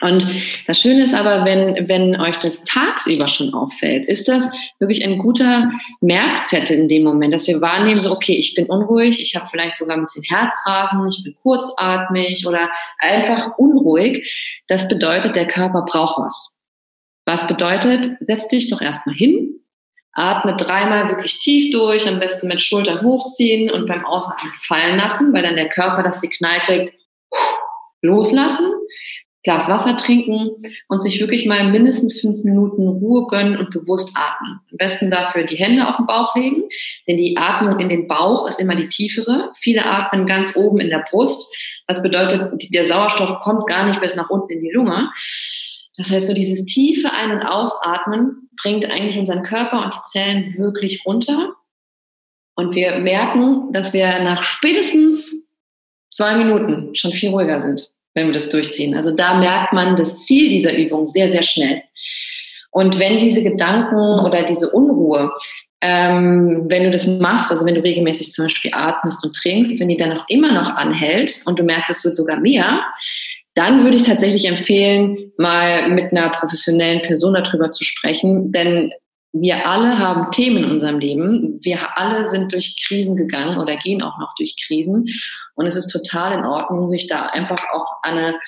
Und 0.00 0.26
das 0.66 0.80
Schöne 0.80 1.02
ist 1.02 1.14
aber, 1.14 1.44
wenn, 1.44 1.88
wenn 1.88 2.20
euch 2.20 2.36
das 2.38 2.64
tagsüber 2.64 3.28
schon 3.28 3.54
auffällt, 3.54 4.06
ist 4.06 4.26
das 4.26 4.50
wirklich 4.80 5.04
ein 5.04 5.18
guter 5.18 5.70
Merkzettel 6.00 6.76
in 6.76 6.88
dem 6.88 7.04
Moment, 7.04 7.32
dass 7.32 7.46
wir 7.46 7.60
wahrnehmen, 7.60 8.00
so, 8.00 8.10
okay, 8.10 8.34
ich 8.34 8.54
bin 8.54 8.66
unruhig, 8.66 9.20
ich 9.20 9.36
habe 9.36 9.46
vielleicht 9.48 9.76
sogar 9.76 9.96
ein 9.96 10.02
bisschen 10.02 10.24
Herzrasen, 10.24 11.06
ich 11.06 11.22
bin 11.22 11.36
kurzatmig 11.42 12.44
oder 12.46 12.70
einfach 12.98 13.56
unruhig. 13.58 14.26
Das 14.66 14.88
bedeutet, 14.88 15.36
der 15.36 15.46
Körper 15.46 15.84
braucht 15.86 16.18
was. 16.18 16.51
Was 17.24 17.46
bedeutet, 17.46 18.08
setz 18.20 18.48
dich 18.48 18.68
doch 18.68 18.80
erstmal 18.80 19.14
hin, 19.14 19.60
atme 20.12 20.56
dreimal 20.56 21.08
wirklich 21.08 21.38
tief 21.38 21.72
durch, 21.72 22.06
am 22.08 22.20
besten 22.20 22.48
mit 22.48 22.60
Schultern 22.60 23.02
hochziehen 23.02 23.70
und 23.70 23.86
beim 23.86 24.04
Ausatmen 24.04 24.52
fallen 24.56 24.98
lassen, 24.98 25.32
weil 25.32 25.42
dann 25.42 25.56
der 25.56 25.68
Körper 25.68 26.02
das 26.02 26.20
Signal 26.20 26.60
kriegt, 26.60 26.94
loslassen, 28.02 28.72
Glas 29.44 29.68
Wasser 29.68 29.96
trinken 29.96 30.50
und 30.88 31.02
sich 31.02 31.18
wirklich 31.20 31.46
mal 31.46 31.68
mindestens 31.68 32.20
fünf 32.20 32.44
Minuten 32.44 32.86
Ruhe 32.86 33.26
gönnen 33.26 33.56
und 33.56 33.70
bewusst 33.70 34.12
atmen. 34.14 34.60
Am 34.70 34.76
besten 34.76 35.10
dafür 35.10 35.42
die 35.42 35.56
Hände 35.56 35.88
auf 35.88 35.96
den 35.96 36.06
Bauch 36.06 36.36
legen, 36.36 36.62
denn 37.08 37.16
die 37.16 37.36
Atmung 37.36 37.80
in 37.80 37.88
den 37.88 38.06
Bauch 38.06 38.46
ist 38.46 38.60
immer 38.60 38.76
die 38.76 38.88
tiefere. 38.88 39.50
Viele 39.60 39.84
atmen 39.84 40.26
ganz 40.26 40.56
oben 40.56 40.78
in 40.78 40.90
der 40.90 41.04
Brust, 41.10 41.52
was 41.88 42.02
bedeutet, 42.02 42.52
der 42.72 42.86
Sauerstoff 42.86 43.40
kommt 43.40 43.66
gar 43.66 43.86
nicht 43.86 44.00
bis 44.00 44.14
nach 44.14 44.30
unten 44.30 44.52
in 44.52 44.60
die 44.60 44.70
Lunge. 44.70 45.10
Das 45.96 46.10
heißt, 46.10 46.26
so 46.26 46.34
dieses 46.34 46.64
tiefe 46.64 47.12
Ein- 47.12 47.32
und 47.32 47.42
Ausatmen 47.42 48.48
bringt 48.62 48.86
eigentlich 48.90 49.18
unseren 49.18 49.42
Körper 49.42 49.84
und 49.84 49.94
die 49.94 50.02
Zellen 50.10 50.54
wirklich 50.56 51.04
runter. 51.04 51.54
Und 52.54 52.74
wir 52.74 52.98
merken, 52.98 53.72
dass 53.72 53.92
wir 53.92 54.20
nach 54.20 54.42
spätestens 54.42 55.34
zwei 56.10 56.36
Minuten 56.36 56.94
schon 56.94 57.12
viel 57.12 57.30
ruhiger 57.30 57.60
sind, 57.60 57.90
wenn 58.14 58.26
wir 58.26 58.34
das 58.34 58.50
durchziehen. 58.50 58.94
Also 58.94 59.10
da 59.10 59.34
merkt 59.38 59.72
man 59.72 59.96
das 59.96 60.24
Ziel 60.24 60.48
dieser 60.48 60.76
Übung 60.76 61.06
sehr, 61.06 61.30
sehr 61.30 61.42
schnell. 61.42 61.82
Und 62.70 62.98
wenn 62.98 63.18
diese 63.18 63.42
Gedanken 63.42 64.20
oder 64.20 64.44
diese 64.44 64.70
Unruhe, 64.70 65.30
ähm, 65.82 66.64
wenn 66.68 66.84
du 66.84 66.90
das 66.90 67.06
machst, 67.06 67.50
also 67.50 67.66
wenn 67.66 67.74
du 67.74 67.82
regelmäßig 67.82 68.30
zum 68.30 68.46
Beispiel 68.46 68.70
atmest 68.72 69.24
und 69.24 69.34
trinkst, 69.34 69.80
wenn 69.80 69.88
die 69.88 69.96
dann 69.96 70.16
auch 70.16 70.24
immer 70.28 70.52
noch 70.52 70.70
anhält 70.70 71.42
und 71.44 71.58
du 71.58 71.64
merkst, 71.64 71.90
es 71.90 72.04
wird 72.04 72.14
sogar 72.14 72.38
mehr, 72.38 72.82
dann 73.54 73.84
würde 73.84 73.96
ich 73.96 74.02
tatsächlich 74.04 74.46
empfehlen, 74.46 75.32
mal 75.36 75.88
mit 75.90 76.12
einer 76.12 76.30
professionellen 76.30 77.02
Person 77.02 77.34
darüber 77.34 77.70
zu 77.70 77.84
sprechen, 77.84 78.52
denn 78.52 78.92
wir 79.32 79.66
alle 79.66 79.98
haben 79.98 80.30
Themen 80.30 80.64
in 80.64 80.70
unserem 80.72 80.98
Leben. 80.98 81.58
Wir 81.62 81.96
alle 81.96 82.30
sind 82.30 82.52
durch 82.52 82.76
Krisen 82.86 83.16
gegangen 83.16 83.58
oder 83.58 83.76
gehen 83.76 84.02
auch 84.02 84.18
noch 84.18 84.34
durch 84.36 84.54
Krisen. 84.66 85.06
Und 85.54 85.66
es 85.66 85.74
ist 85.74 85.88
total 85.88 86.38
in 86.38 86.44
Ordnung, 86.44 86.88
sich 86.90 87.06
da 87.06 87.26
einfach 87.26 87.62
auch 87.72 87.86
an 88.02 88.18
eine 88.18 88.38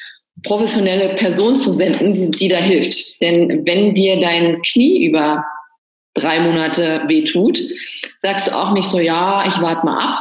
professionelle 0.43 1.15
Person 1.15 1.57
zu 1.57 1.79
wenden, 1.79 2.13
die, 2.13 2.31
die 2.31 2.49
da 2.49 2.59
hilft. 2.59 3.21
Denn 3.23 3.65
wenn 3.65 3.95
dir 3.95 4.21
dein 4.21 4.61
Knie 4.61 5.07
über 5.07 5.43
drei 6.13 6.41
Monate 6.41 7.03
wehtut, 7.07 7.59
sagst 8.19 8.49
du 8.49 8.53
auch 8.53 8.73
nicht 8.73 8.89
so, 8.89 8.99
ja, 8.99 9.47
ich 9.47 9.61
warte 9.63 9.87
mal 9.87 10.11
ab, 10.11 10.19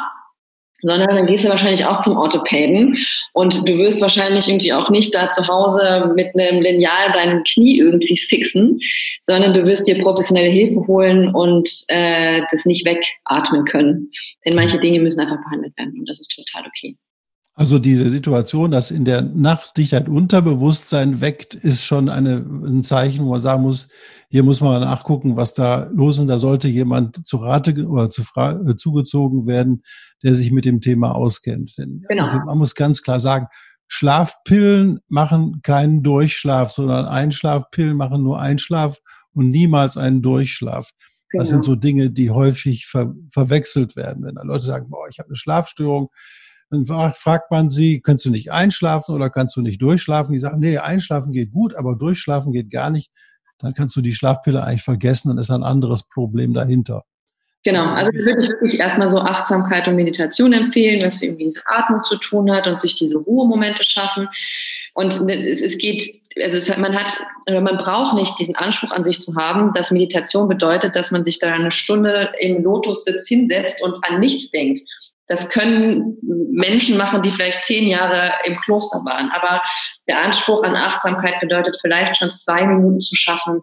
sondern 0.83 1.15
dann 1.15 1.27
gehst 1.27 1.43
du 1.43 1.49
wahrscheinlich 1.49 1.85
auch 1.85 2.01
zum 2.01 2.17
Orthopäden 2.17 2.97
und 3.33 3.67
du 3.67 3.77
wirst 3.79 4.01
wahrscheinlich 4.01 4.47
irgendwie 4.47 4.73
auch 4.73 4.89
nicht 4.89 5.15
da 5.15 5.29
zu 5.29 5.47
Hause 5.47 6.11
mit 6.15 6.35
einem 6.35 6.61
Lineal 6.61 7.11
dein 7.13 7.43
Knie 7.43 7.79
irgendwie 7.79 8.17
fixen, 8.17 8.79
sondern 9.21 9.53
du 9.53 9.63
wirst 9.65 9.87
dir 9.87 9.97
professionelle 9.99 10.49
Hilfe 10.49 10.85
holen 10.87 11.33
und 11.33 11.69
äh, 11.87 12.41
das 12.51 12.65
nicht 12.65 12.85
wegatmen 12.85 13.65
können. 13.65 14.11
Denn 14.45 14.55
manche 14.55 14.79
Dinge 14.79 14.99
müssen 14.99 15.21
einfach 15.21 15.41
behandelt 15.43 15.77
werden 15.77 15.95
und 15.99 16.09
das 16.09 16.19
ist 16.19 16.35
total 16.35 16.67
okay. 16.67 16.95
Also 17.55 17.77
diese 17.77 18.09
Situation, 18.09 18.71
dass 18.71 18.89
in 18.89 19.05
der 19.05 19.21
Nacht 19.21 19.77
dich 19.77 19.95
ein 19.95 20.07
Unterbewusstsein 20.07 21.21
weckt, 21.21 21.53
ist 21.53 21.85
schon 21.85 22.09
eine, 22.09 22.37
ein 22.37 22.81
Zeichen, 22.81 23.25
wo 23.25 23.29
man 23.29 23.39
sagen 23.39 23.61
muss, 23.61 23.89
hier 24.29 24.41
muss 24.41 24.59
man 24.59 24.81
nachgucken, 24.81 25.35
was 25.35 25.53
da 25.53 25.87
los 25.93 26.17
ist. 26.17 26.27
Da 26.27 26.39
sollte 26.39 26.67
jemand 26.67 27.27
zu 27.27 27.37
Rate 27.37 27.85
oder 27.85 28.09
zu 28.09 28.23
äh, 28.35 28.75
zugezogen 28.75 29.45
werden, 29.45 29.83
der 30.23 30.33
sich 30.33 30.51
mit 30.51 30.65
dem 30.65 30.81
Thema 30.81 31.13
auskennt. 31.13 31.77
Denn 31.77 32.01
genau. 32.09 32.23
also 32.23 32.37
man 32.37 32.57
muss 32.57 32.73
ganz 32.73 33.03
klar 33.03 33.19
sagen, 33.19 33.45
Schlafpillen 33.87 35.01
machen 35.07 35.61
keinen 35.61 36.01
Durchschlaf, 36.01 36.71
sondern 36.71 37.05
Einschlafpillen 37.05 37.95
machen 37.95 38.23
nur 38.23 38.39
Einschlaf 38.39 38.97
und 39.33 39.51
niemals 39.51 39.95
einen 39.95 40.23
Durchschlaf. 40.23 40.89
Genau. 41.29 41.41
Das 41.41 41.49
sind 41.49 41.61
genau. 41.61 41.73
so 41.73 41.75
Dinge, 41.75 42.09
die 42.09 42.31
häufig 42.31 42.87
ver 42.87 43.13
verwechselt 43.29 43.95
werden. 43.95 44.23
Wenn 44.23 44.33
da 44.33 44.41
Leute 44.41 44.65
sagen, 44.65 44.89
boah, 44.89 45.07
ich 45.07 45.19
habe 45.19 45.29
eine 45.29 45.35
Schlafstörung, 45.35 46.09
dann 46.73 47.13
fragt 47.13 47.51
man 47.51 47.69
sie, 47.69 48.01
kannst 48.01 48.25
du 48.25 48.31
nicht 48.31 48.51
einschlafen 48.51 49.13
oder 49.13 49.29
kannst 49.29 49.55
du 49.55 49.61
nicht 49.61 49.81
durchschlafen? 49.81 50.33
Die 50.33 50.39
sagen, 50.39 50.59
nee, 50.59 50.77
einschlafen 50.77 51.31
geht 51.31 51.51
gut, 51.51 51.75
aber 51.75 51.95
durchschlafen 51.95 52.51
geht 52.51 52.71
gar 52.71 52.89
nicht. 52.89 53.11
Dann 53.59 53.73
kannst 53.73 53.95
du 53.95 54.01
die 54.01 54.13
Schlafpille 54.13 54.63
eigentlich 54.63 54.81
vergessen, 54.81 55.29
dann 55.29 55.37
ist 55.37 55.51
ein 55.51 55.63
anderes 55.63 56.03
Problem 56.03 56.53
dahinter. 56.53 57.03
Genau, 57.63 57.85
also 57.93 58.11
würde 58.11 58.41
ich 58.41 58.49
wirklich 58.49 58.79
erstmal 58.79 59.09
so 59.09 59.19
Achtsamkeit 59.19 59.87
und 59.87 59.95
Meditation 59.95 60.51
empfehlen, 60.51 61.01
was 61.01 61.21
irgendwie 61.21 61.45
mit 61.45 61.63
Atmung 61.65 62.03
zu 62.03 62.17
tun 62.17 62.51
hat 62.51 62.67
und 62.67 62.77
sich 62.77 62.95
diese 62.95 63.17
Ruhemomente 63.17 63.83
schaffen. 63.85 64.27
Und 64.95 65.13
es, 65.29 65.61
es 65.61 65.77
geht, 65.77 66.21
also 66.43 66.57
es, 66.57 66.67
man 66.75 66.93
hat, 66.93 67.13
man 67.47 67.77
braucht 67.77 68.15
nicht 68.15 68.37
diesen 68.37 68.55
Anspruch 68.55 68.91
an 68.91 69.05
sich 69.05 69.21
zu 69.21 69.35
haben, 69.35 69.71
dass 69.73 69.91
Meditation 69.91 70.49
bedeutet, 70.49 70.95
dass 70.95 71.11
man 71.11 71.23
sich 71.23 71.39
da 71.39 71.53
eine 71.53 71.71
Stunde 71.71 72.31
im 72.39 72.63
Lotussitz 72.63 73.27
hinsetzt 73.27 73.81
und 73.81 73.97
an 74.03 74.19
nichts 74.19 74.51
denkt. 74.51 74.81
Das 75.27 75.49
können 75.49 76.17
Menschen 76.51 76.97
machen, 76.97 77.21
die 77.21 77.31
vielleicht 77.31 77.63
zehn 77.65 77.87
Jahre 77.87 78.33
im 78.45 78.55
Kloster 78.57 78.99
waren. 79.05 79.31
Aber 79.31 79.61
der 80.07 80.21
Anspruch 80.21 80.63
an 80.63 80.75
Achtsamkeit 80.75 81.39
bedeutet 81.39 81.77
vielleicht 81.81 82.17
schon 82.17 82.31
zwei 82.31 82.65
Minuten 82.65 82.99
zu 82.99 83.15
schaffen, 83.15 83.61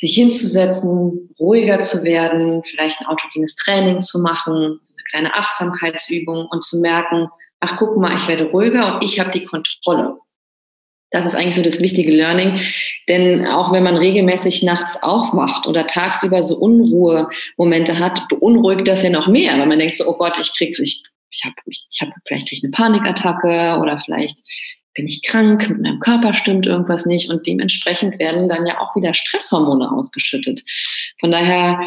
sich 0.00 0.14
hinzusetzen, 0.14 1.34
ruhiger 1.40 1.80
zu 1.80 2.04
werden, 2.04 2.62
vielleicht 2.62 3.00
ein 3.00 3.06
autogenes 3.06 3.56
Training 3.56 4.00
zu 4.00 4.20
machen, 4.20 4.78
so 4.82 4.94
eine 4.94 5.04
kleine 5.10 5.34
Achtsamkeitsübung 5.34 6.46
und 6.50 6.64
zu 6.64 6.80
merken, 6.80 7.28
ach 7.60 7.76
guck 7.78 7.96
mal, 7.96 8.14
ich 8.14 8.28
werde 8.28 8.44
ruhiger 8.44 8.94
und 8.94 9.04
ich 9.04 9.18
habe 9.18 9.30
die 9.30 9.44
Kontrolle. 9.44 10.16
Das 11.10 11.24
ist 11.24 11.34
eigentlich 11.34 11.54
so 11.54 11.62
das 11.62 11.80
wichtige 11.80 12.12
Learning. 12.12 12.60
Denn 13.08 13.46
auch 13.46 13.72
wenn 13.72 13.82
man 13.82 13.96
regelmäßig 13.96 14.62
nachts 14.62 15.02
aufwacht 15.02 15.66
oder 15.66 15.86
tagsüber 15.86 16.42
so 16.42 16.56
Unruhemomente 16.58 17.98
hat, 17.98 18.28
beunruhigt 18.28 18.86
das 18.86 19.02
ja 19.02 19.10
noch 19.10 19.26
mehr, 19.26 19.58
weil 19.58 19.66
man 19.66 19.78
denkt 19.78 19.96
so, 19.96 20.06
oh 20.06 20.16
Gott, 20.18 20.38
ich 20.38 20.52
krieg, 20.56 20.78
ich, 20.78 21.02
ich 21.30 21.44
habe 21.44 21.54
ich 21.66 22.00
hab, 22.00 22.08
vielleicht 22.26 22.48
krieg 22.48 22.58
ich 22.58 22.64
eine 22.64 22.72
Panikattacke 22.72 23.80
oder 23.80 23.98
vielleicht 23.98 24.38
bin 24.98 25.06
ich 25.06 25.22
krank, 25.22 25.70
mit 25.70 25.80
meinem 25.80 26.00
Körper 26.00 26.34
stimmt 26.34 26.66
irgendwas 26.66 27.06
nicht 27.06 27.30
und 27.30 27.46
dementsprechend 27.46 28.18
werden 28.18 28.48
dann 28.48 28.66
ja 28.66 28.80
auch 28.80 28.96
wieder 28.96 29.14
Stresshormone 29.14 29.92
ausgeschüttet. 29.92 30.60
Von 31.20 31.30
daher 31.30 31.78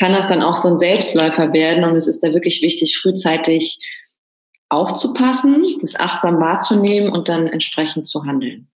kann 0.00 0.12
das 0.12 0.26
dann 0.26 0.42
auch 0.42 0.56
so 0.56 0.70
ein 0.70 0.78
Selbstläufer 0.78 1.52
werden 1.52 1.84
und 1.84 1.94
es 1.94 2.08
ist 2.08 2.24
da 2.24 2.34
wirklich 2.34 2.62
wichtig, 2.62 2.98
frühzeitig 2.98 3.78
aufzupassen, 4.68 5.64
das 5.80 5.98
achtsam 5.98 6.40
wahrzunehmen 6.40 7.12
und 7.12 7.28
dann 7.28 7.46
entsprechend 7.46 8.06
zu 8.06 8.24
handeln. 8.24 8.68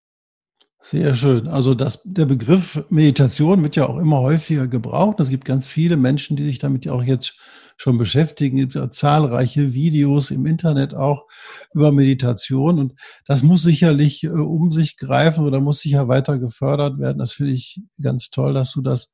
Sehr 0.82 1.14
schön. 1.14 1.48
Also 1.50 1.74
das, 1.74 2.02
der 2.06 2.26
Begriff 2.26 2.86
Meditation 2.90 3.64
wird 3.64 3.76
ja 3.76 3.88
auch 3.88 3.98
immer 3.98 4.22
häufiger 4.22 4.68
gebraucht. 4.68 5.20
Es 5.20 5.30
gibt 5.30 5.44
ganz 5.44 5.68
viele 5.68 5.98
Menschen, 5.98 6.38
die 6.38 6.46
sich 6.46 6.58
damit 6.58 6.86
ja 6.86 6.94
auch 6.94 7.04
jetzt 7.04 7.38
schon 7.76 7.98
beschäftigen. 7.98 8.58
Es 8.58 8.62
gibt 8.64 8.76
ja 8.76 8.90
zahlreiche 8.90 9.74
Videos 9.74 10.32
im 10.32 10.46
Internet 10.46 10.94
auch 10.96 11.28
über 11.74 11.92
Meditation. 11.92 12.80
Und 12.80 12.94
das 13.26 13.44
muss 13.44 13.62
sicherlich 13.62 14.24
äh, 14.24 14.30
um 14.30 14.72
sich 14.72 14.96
greifen 14.96 15.46
oder 15.46 15.60
muss 15.60 15.80
sicher 15.80 16.08
weiter 16.08 16.40
gefördert 16.40 16.98
werden. 16.98 17.18
Das 17.18 17.34
finde 17.34 17.54
ich 17.54 17.82
ganz 18.02 18.30
toll, 18.30 18.54
dass 18.54 18.72
du 18.72 18.82
das 18.82 19.12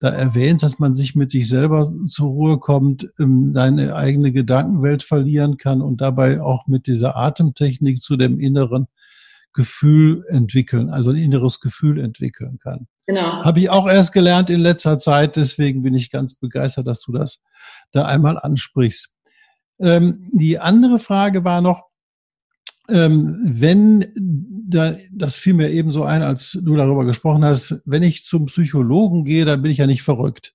da 0.00 0.10
erwähnst, 0.10 0.62
dass 0.62 0.78
man 0.78 0.94
sich 0.94 1.14
mit 1.14 1.30
sich 1.30 1.48
selber 1.48 1.86
zur 2.06 2.28
Ruhe 2.28 2.58
kommt, 2.58 3.08
ähm, 3.18 3.52
seine 3.52 3.96
eigene 3.96 4.32
Gedankenwelt 4.32 5.02
verlieren 5.02 5.56
kann 5.56 5.82
und 5.82 6.00
dabei 6.00 6.40
auch 6.40 6.66
mit 6.66 6.86
dieser 6.86 7.16
Atemtechnik 7.16 8.00
zu 8.00 8.16
dem 8.16 8.38
inneren 8.38 8.86
Gefühl 9.52 10.24
entwickeln, 10.28 10.90
also 10.90 11.10
ein 11.10 11.16
inneres 11.16 11.60
Gefühl 11.60 11.98
entwickeln 11.98 12.58
kann. 12.58 12.86
Genau. 13.06 13.42
Habe 13.42 13.60
ich 13.60 13.70
auch 13.70 13.88
erst 13.88 14.12
gelernt 14.12 14.50
in 14.50 14.60
letzter 14.60 14.98
Zeit, 14.98 15.36
deswegen 15.36 15.82
bin 15.82 15.94
ich 15.94 16.10
ganz 16.10 16.34
begeistert, 16.34 16.86
dass 16.86 17.00
du 17.00 17.12
das 17.12 17.42
da 17.90 18.04
einmal 18.04 18.38
ansprichst. 18.38 19.16
Ähm, 19.80 20.28
die 20.32 20.58
andere 20.58 20.98
Frage 20.98 21.44
war 21.44 21.60
noch, 21.60 21.84
ähm, 22.90 23.36
wenn, 23.44 24.04
da, 24.68 24.94
das 25.12 25.36
fiel 25.36 25.54
mir 25.54 25.70
eben 25.70 25.90
so 25.90 26.04
ein, 26.04 26.22
als 26.22 26.58
du 26.62 26.76
darüber 26.76 27.04
gesprochen 27.04 27.44
hast, 27.44 27.80
wenn 27.84 28.02
ich 28.02 28.24
zum 28.24 28.46
Psychologen 28.46 29.24
gehe, 29.24 29.44
dann 29.44 29.62
bin 29.62 29.70
ich 29.70 29.78
ja 29.78 29.86
nicht 29.86 30.02
verrückt. 30.02 30.54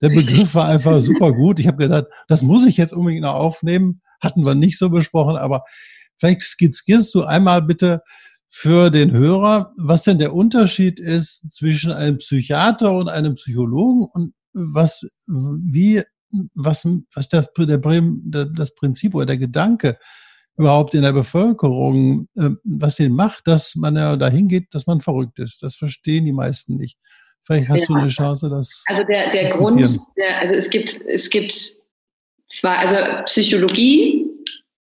Der 0.00 0.08
Begriff 0.08 0.54
war 0.54 0.66
einfach 0.66 1.00
super 1.00 1.32
gut. 1.32 1.58
Ich 1.60 1.66
habe 1.66 1.76
gedacht, 1.76 2.06
das 2.28 2.42
muss 2.42 2.66
ich 2.66 2.76
jetzt 2.76 2.92
unbedingt 2.92 3.22
noch 3.22 3.34
aufnehmen. 3.34 4.00
Hatten 4.20 4.44
wir 4.44 4.54
nicht 4.54 4.78
so 4.78 4.88
besprochen, 4.88 5.36
aber 5.36 5.64
vielleicht 6.18 6.42
skizzierst 6.42 7.14
du 7.14 7.24
einmal 7.24 7.62
bitte 7.62 8.02
für 8.48 8.90
den 8.90 9.12
Hörer, 9.12 9.72
was 9.76 10.04
denn 10.04 10.18
der 10.18 10.34
Unterschied 10.34 10.98
ist 10.98 11.50
zwischen 11.50 11.92
einem 11.92 12.16
Psychiater 12.16 12.92
und 12.92 13.08
einem 13.08 13.34
Psychologen 13.34 14.08
und 14.10 14.34
was, 14.52 15.06
wie, 15.26 16.02
was, 16.54 16.86
was 17.14 17.28
der, 17.28 17.48
der, 17.56 18.44
das 18.46 18.74
Prinzip 18.74 19.14
oder 19.14 19.26
der 19.26 19.38
Gedanke 19.38 19.98
überhaupt 20.60 20.94
in 20.94 21.02
der 21.02 21.12
Bevölkerung, 21.12 22.28
äh, 22.36 22.50
was 22.64 22.96
den 22.96 23.12
macht, 23.12 23.46
dass 23.46 23.74
man 23.74 23.96
ja 23.96 24.16
dahin 24.16 24.48
geht, 24.48 24.66
dass 24.72 24.86
man 24.86 25.00
verrückt 25.00 25.38
ist. 25.38 25.62
Das 25.62 25.74
verstehen 25.76 26.24
die 26.24 26.32
meisten 26.32 26.76
nicht. 26.76 26.96
Vielleicht 27.42 27.68
hast 27.68 27.80
ja. 27.80 27.86
du 27.86 27.94
eine 27.94 28.08
Chance, 28.08 28.50
das. 28.50 28.84
Also 28.86 29.02
der, 29.04 29.30
der 29.30 29.50
Grund, 29.50 29.80
der, 30.16 30.38
also 30.38 30.54
es 30.54 30.70
gibt, 30.70 31.00
es 31.06 31.30
gibt 31.30 31.54
zwar, 32.50 32.78
also 32.78 32.96
Psychologie 33.24 34.26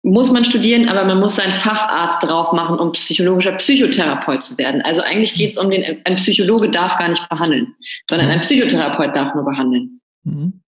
muss 0.04 0.32
man 0.32 0.44
studieren, 0.46 0.88
aber 0.88 1.04
man 1.04 1.20
muss 1.20 1.36
seinen 1.36 1.52
Facharzt 1.52 2.24
drauf 2.24 2.54
machen, 2.54 2.80
um 2.80 2.94
psychologischer 2.94 3.52
Psychotherapeut 3.54 4.42
zu 4.42 4.58
werden. 4.58 4.82
Also 4.84 5.02
eigentlich 5.02 5.34
geht 5.34 5.52
es 5.52 5.58
um 5.58 5.70
den, 5.70 6.02
ein 6.06 6.16
Psychologe 6.16 6.70
darf 6.70 6.98
gar 6.98 7.10
nicht 7.10 7.28
behandeln, 7.28 7.76
sondern 8.10 8.30
ein 8.30 8.40
Psychotherapeut 8.40 9.14
darf 9.16 9.36
nur 9.36 9.44
behandeln. 9.44 10.00
Mhm. 10.24 10.62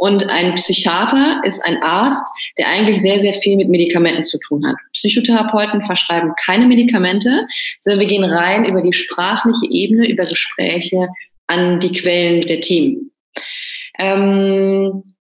Und 0.00 0.30
ein 0.30 0.54
Psychiater 0.54 1.42
ist 1.44 1.62
ein 1.62 1.82
Arzt, 1.82 2.26
der 2.56 2.68
eigentlich 2.68 3.02
sehr, 3.02 3.20
sehr 3.20 3.34
viel 3.34 3.58
mit 3.58 3.68
Medikamenten 3.68 4.22
zu 4.22 4.38
tun 4.38 4.66
hat. 4.66 4.76
Psychotherapeuten 4.94 5.82
verschreiben 5.82 6.32
keine 6.42 6.66
Medikamente, 6.66 7.46
sondern 7.80 8.00
wir 8.00 8.08
gehen 8.08 8.24
rein 8.24 8.64
über 8.64 8.80
die 8.80 8.94
sprachliche 8.94 9.70
Ebene, 9.70 10.08
über 10.08 10.24
Gespräche 10.24 11.06
an 11.48 11.80
die 11.80 11.92
Quellen 11.92 12.40
der 12.40 12.62
Themen. 12.62 13.10
Ähm, 13.98 15.14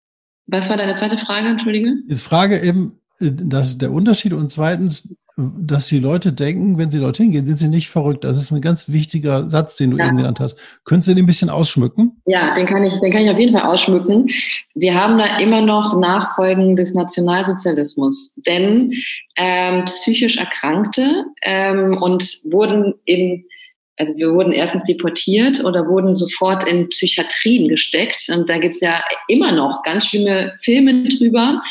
was 0.48 0.70
war 0.70 0.78
deine 0.78 0.96
zweite 0.96 1.18
Frage, 1.18 1.50
Entschuldige? 1.50 1.96
Die 2.10 2.16
Frage 2.16 2.62
eben, 2.62 3.02
das 3.20 3.70
ist 3.70 3.82
der 3.82 3.92
Unterschied. 3.92 4.34
Und 4.34 4.52
zweitens, 4.52 5.16
dass 5.38 5.88
die 5.88 6.00
Leute 6.00 6.34
denken, 6.34 6.78
wenn 6.78 6.92
sie 6.92 7.00
dorthin 7.00 7.32
gehen, 7.32 7.46
sind 7.46 7.58
sie 7.58 7.70
nicht 7.70 7.90
verrückt. 7.90 8.24
Das 8.24 8.38
ist 8.38 8.52
ein 8.52 8.62
ganz 8.62 8.90
wichtiger 8.90 9.50
Satz, 9.50 9.78
den 9.78 9.92
du 9.92 9.98
ja. 9.98 10.08
eben 10.08 10.18
genannt 10.18 10.40
hast. 10.40 10.58
Könntest 10.86 11.08
du 11.08 11.14
den 11.14 11.24
ein 11.24 11.28
bisschen 11.28 11.50
ausschmücken? 11.50 12.22
Ja, 12.26 12.54
den 12.56 12.66
kann 12.66 12.84
ich, 12.84 12.98
den 13.00 13.12
kann 13.12 13.24
ich 13.24 13.30
auf 13.30 13.40
jeden 13.40 13.54
Fall 13.54 13.64
ausschmücken. 13.64 14.28
Wir 14.76 14.96
haben 14.96 15.18
da 15.18 15.38
immer 15.40 15.62
noch 15.62 15.98
Nachfolgen 15.98 16.76
des 16.76 16.94
Nationalsozialismus, 16.94 18.36
denn 18.46 18.92
ähm, 19.38 19.86
psychisch 19.86 20.38
Erkrankte 20.38 21.26
ähm, 21.44 21.98
und 22.02 22.24
wurden 22.52 22.96
in 23.06 23.46
also 24.00 24.16
wir 24.16 24.32
wurden 24.34 24.54
erstens 24.54 24.86
deportiert 24.86 25.64
oder 25.66 25.86
wurden 25.86 26.16
sofort 26.16 26.66
in 26.66 26.88
Psychiatrien 26.88 27.68
gesteckt. 27.68 28.30
Und 28.34 28.50
da 28.50 28.58
gibt's 28.58 28.80
ja 28.80 29.04
immer 29.28 29.52
noch 29.52 29.84
ganz 29.84 30.06
schlimme 30.06 30.56
Filme 30.62 31.10
drüber. 31.10 31.62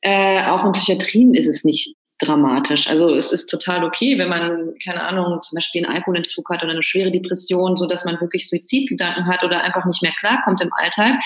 Äh, 0.00 0.44
auch 0.44 0.64
in 0.64 0.72
Psychiatrien 0.72 1.34
ist 1.34 1.46
es 1.46 1.64
nicht 1.64 1.94
dramatisch. 2.18 2.88
Also 2.88 3.14
es 3.14 3.32
ist 3.32 3.46
total 3.46 3.84
okay, 3.84 4.18
wenn 4.18 4.28
man, 4.28 4.74
keine 4.84 5.02
Ahnung, 5.02 5.40
zum 5.42 5.56
Beispiel 5.56 5.84
einen 5.84 5.94
Alkoholentzug 5.94 6.48
hat 6.50 6.62
oder 6.62 6.72
eine 6.72 6.82
schwere 6.82 7.12
Depression, 7.12 7.76
so 7.76 7.86
dass 7.86 8.04
man 8.04 8.20
wirklich 8.20 8.48
Suizidgedanken 8.48 9.26
hat 9.26 9.44
oder 9.44 9.62
einfach 9.62 9.84
nicht 9.84 10.02
mehr 10.02 10.14
klarkommt 10.18 10.60
im 10.60 10.72
Alltag, 10.72 11.20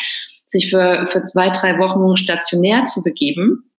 sich 0.47 0.69
für, 0.69 1.07
für 1.07 1.23
zwei, 1.23 1.49
drei 1.49 1.79
Wochen 1.79 2.17
stationär 2.17 2.85
zu 2.85 3.03
begeben 3.03 3.72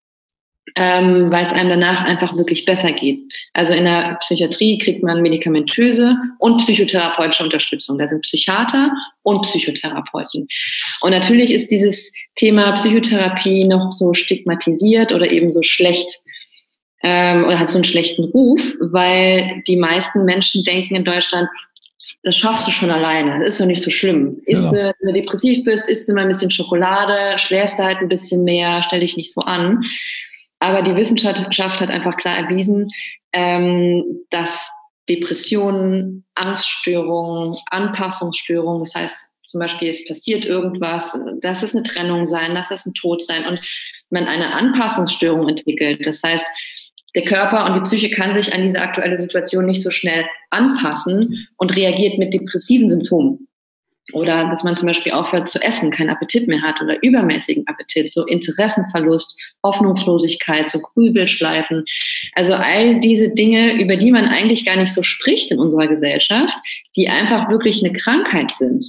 ähm, 0.75 1.29
weil 1.29 1.45
es 1.45 1.53
einem 1.53 1.69
danach 1.69 2.03
einfach 2.03 2.35
wirklich 2.35 2.65
besser 2.65 2.91
geht. 2.91 3.19
Also 3.53 3.73
in 3.73 3.83
der 3.83 4.17
Psychiatrie 4.21 4.77
kriegt 4.77 5.03
man 5.03 5.21
medikamentöse 5.21 6.15
und 6.39 6.57
psychotherapeutische 6.57 7.43
Unterstützung. 7.43 7.97
Da 7.97 8.07
sind 8.07 8.21
Psychiater 8.21 8.91
und 9.23 9.41
Psychotherapeuten. 9.43 10.47
Und 11.01 11.11
natürlich 11.11 11.53
ist 11.53 11.69
dieses 11.69 12.11
Thema 12.35 12.71
Psychotherapie 12.73 13.65
noch 13.65 13.91
so 13.91 14.13
stigmatisiert 14.13 15.11
oder 15.11 15.29
eben 15.29 15.53
so 15.53 15.61
schlecht 15.61 16.21
ähm, 17.03 17.43
oder 17.43 17.59
hat 17.59 17.69
so 17.69 17.77
einen 17.77 17.83
schlechten 17.83 18.23
Ruf, 18.23 18.75
weil 18.79 19.61
die 19.67 19.75
meisten 19.75 20.23
Menschen 20.23 20.63
denken 20.63 20.95
in 20.95 21.03
Deutschland, 21.03 21.49
das 22.23 22.37
schaffst 22.37 22.67
du 22.67 22.71
schon 22.71 22.89
alleine. 22.89 23.39
Das 23.39 23.53
ist 23.53 23.61
doch 23.61 23.65
nicht 23.65 23.83
so 23.83 23.91
schlimm. 23.91 24.41
Ja. 24.47 24.59
du, 24.59 24.71
wenn 24.71 25.13
du 25.13 25.21
depressiv 25.21 25.65
bist, 25.65 25.89
isst 25.89 26.07
du 26.07 26.13
mal 26.13 26.21
ein 26.21 26.29
bisschen 26.29 26.51
Schokolade, 26.51 27.37
schläfst 27.37 27.79
halt 27.79 27.99
ein 27.99 28.07
bisschen 28.07 28.43
mehr, 28.43 28.81
stell 28.81 29.01
dich 29.01 29.17
nicht 29.17 29.33
so 29.33 29.41
an. 29.41 29.83
Aber 30.63 30.81
die 30.81 30.95
Wissenschaft 30.95 31.81
hat 31.81 31.89
einfach 31.89 32.15
klar 32.15 32.37
erwiesen, 32.37 32.87
ähm, 33.33 34.21
dass 34.29 34.71
Depressionen, 35.09 36.23
Angststörungen, 36.35 37.57
Anpassungsstörungen, 37.69 38.79
das 38.79 38.95
heißt 38.95 39.33
zum 39.45 39.59
Beispiel 39.59 39.89
es 39.89 40.07
passiert 40.07 40.45
irgendwas, 40.45 41.19
dass 41.41 41.63
es 41.63 41.75
eine 41.75 41.83
Trennung 41.83 42.25
sein, 42.25 42.55
dass 42.55 42.71
es 42.71 42.85
ein 42.85 42.93
Tod 42.93 43.21
sein 43.21 43.45
und 43.45 43.61
man 44.09 44.25
eine 44.25 44.53
Anpassungsstörung 44.53 45.49
entwickelt. 45.49 46.07
Das 46.07 46.23
heißt, 46.23 46.47
der 47.13 47.25
Körper 47.25 47.65
und 47.65 47.75
die 47.75 47.81
Psyche 47.81 48.09
kann 48.09 48.33
sich 48.33 48.53
an 48.53 48.61
diese 48.61 48.79
aktuelle 48.79 49.17
Situation 49.17 49.65
nicht 49.65 49.83
so 49.83 49.91
schnell 49.91 50.25
anpassen 50.49 51.45
und 51.57 51.75
reagiert 51.75 52.17
mit 52.17 52.33
depressiven 52.33 52.87
Symptomen. 52.87 53.49
Oder 54.11 54.49
dass 54.49 54.65
man 54.65 54.75
zum 54.75 54.87
Beispiel 54.87 55.13
aufhört 55.13 55.47
zu 55.47 55.61
essen, 55.61 55.89
keinen 55.89 56.09
Appetit 56.09 56.49
mehr 56.49 56.61
hat 56.61 56.81
oder 56.81 57.01
übermäßigen 57.03 57.65
Appetit, 57.67 58.11
so 58.11 58.25
Interessenverlust, 58.25 59.39
Hoffnungslosigkeit, 59.63 60.69
so 60.69 60.79
Grübelschleifen. 60.79 61.85
Also 62.33 62.53
all 62.53 62.99
diese 62.99 63.29
Dinge, 63.29 63.81
über 63.81 63.95
die 63.95 64.11
man 64.11 64.25
eigentlich 64.25 64.65
gar 64.65 64.75
nicht 64.75 64.93
so 64.93 65.03
spricht 65.03 65.51
in 65.51 65.59
unserer 65.59 65.87
Gesellschaft, 65.87 66.57
die 66.97 67.07
einfach 67.07 67.49
wirklich 67.49 67.83
eine 67.83 67.93
Krankheit 67.93 68.51
sind 68.55 68.83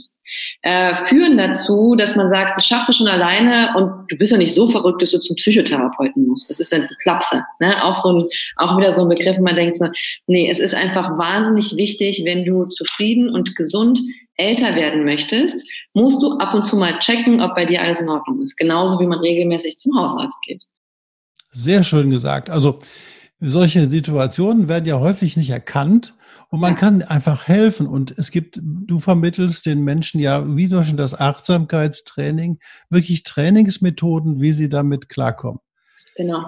äh, 0.62 0.94
führen 0.94 1.36
dazu, 1.36 1.94
dass 1.96 2.16
man 2.16 2.30
sagt, 2.30 2.56
das 2.56 2.66
schaffst 2.66 2.88
du 2.88 2.92
schon 2.92 3.08
alleine 3.08 3.74
und 3.76 4.10
du 4.10 4.16
bist 4.16 4.32
ja 4.32 4.38
nicht 4.38 4.54
so 4.54 4.66
verrückt, 4.66 5.02
dass 5.02 5.10
du 5.10 5.18
zum 5.18 5.36
Psychotherapeuten 5.36 6.26
musst. 6.26 6.50
Das 6.50 6.60
ist 6.60 6.72
die 6.72 6.86
Klapse. 7.02 7.44
Ne? 7.60 7.82
Auch 7.84 7.94
so 7.94 8.18
ein, 8.18 8.28
auch 8.56 8.76
wieder 8.76 8.92
so 8.92 9.02
ein 9.02 9.08
Begriff, 9.08 9.38
man 9.38 9.56
denkt 9.56 9.76
so, 9.76 9.88
nee, 10.26 10.48
es 10.50 10.60
ist 10.60 10.74
einfach 10.74 11.18
wahnsinnig 11.18 11.76
wichtig, 11.76 12.22
wenn 12.24 12.44
du 12.44 12.66
zufrieden 12.66 13.28
und 13.34 13.56
gesund 13.56 14.00
älter 14.36 14.74
werden 14.74 15.04
möchtest, 15.04 15.68
musst 15.92 16.22
du 16.22 16.38
ab 16.38 16.54
und 16.54 16.64
zu 16.64 16.76
mal 16.76 16.98
checken, 16.98 17.40
ob 17.40 17.54
bei 17.54 17.64
dir 17.64 17.82
alles 17.82 18.00
in 18.00 18.08
Ordnung 18.08 18.42
ist. 18.42 18.56
Genauso 18.56 18.98
wie 19.00 19.06
man 19.06 19.20
regelmäßig 19.20 19.76
zum 19.76 19.96
Hausarzt 19.96 20.42
geht. 20.42 20.64
Sehr 21.50 21.84
schön 21.84 22.10
gesagt. 22.10 22.50
Also 22.50 22.80
solche 23.38 23.86
Situationen 23.86 24.68
werden 24.68 24.86
ja 24.86 24.98
häufig 24.98 25.36
nicht 25.36 25.50
erkannt 25.50 26.14
und 26.48 26.60
man 26.60 26.74
ja. 26.74 26.78
kann 26.78 27.02
einfach 27.02 27.48
helfen. 27.48 27.86
Und 27.86 28.10
es 28.10 28.30
gibt, 28.30 28.60
du 28.62 28.98
vermittelst 28.98 29.66
den 29.66 29.82
Menschen 29.82 30.20
ja 30.20 30.56
wie 30.56 30.68
durch 30.68 30.94
das 30.96 31.18
Achtsamkeitstraining 31.18 32.58
wirklich 32.90 33.22
Trainingsmethoden, 33.24 34.40
wie 34.40 34.52
sie 34.52 34.68
damit 34.68 35.08
klarkommen. 35.08 35.60
Genau. 36.16 36.44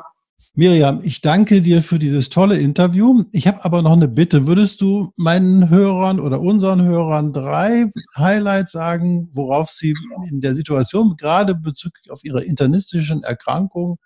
Miriam, 0.54 1.00
ich 1.02 1.20
danke 1.20 1.60
dir 1.60 1.82
für 1.82 1.98
dieses 1.98 2.30
tolle 2.30 2.58
Interview. 2.58 3.24
Ich 3.32 3.46
habe 3.46 3.62
aber 3.64 3.82
noch 3.82 3.92
eine 3.92 4.08
Bitte. 4.08 4.46
Würdest 4.46 4.80
du 4.80 5.12
meinen 5.16 5.68
Hörern 5.68 6.18
oder 6.18 6.40
unseren 6.40 6.82
Hörern 6.82 7.34
drei 7.34 7.90
Highlights 8.16 8.72
sagen, 8.72 9.28
worauf 9.32 9.68
sie 9.68 9.94
in 10.30 10.40
der 10.40 10.54
Situation, 10.54 11.16
gerade 11.18 11.54
bezüglich 11.54 12.10
auf 12.10 12.24
ihre 12.24 12.42
internistischen 12.42 13.22
Erkrankung, 13.22 13.98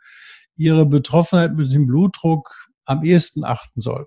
ihre 0.56 0.86
Betroffenheit 0.86 1.54
mit 1.54 1.72
dem 1.72 1.86
Blutdruck 1.86 2.68
am 2.84 3.04
ehesten 3.04 3.44
achten 3.44 3.80
sollen? 3.80 4.06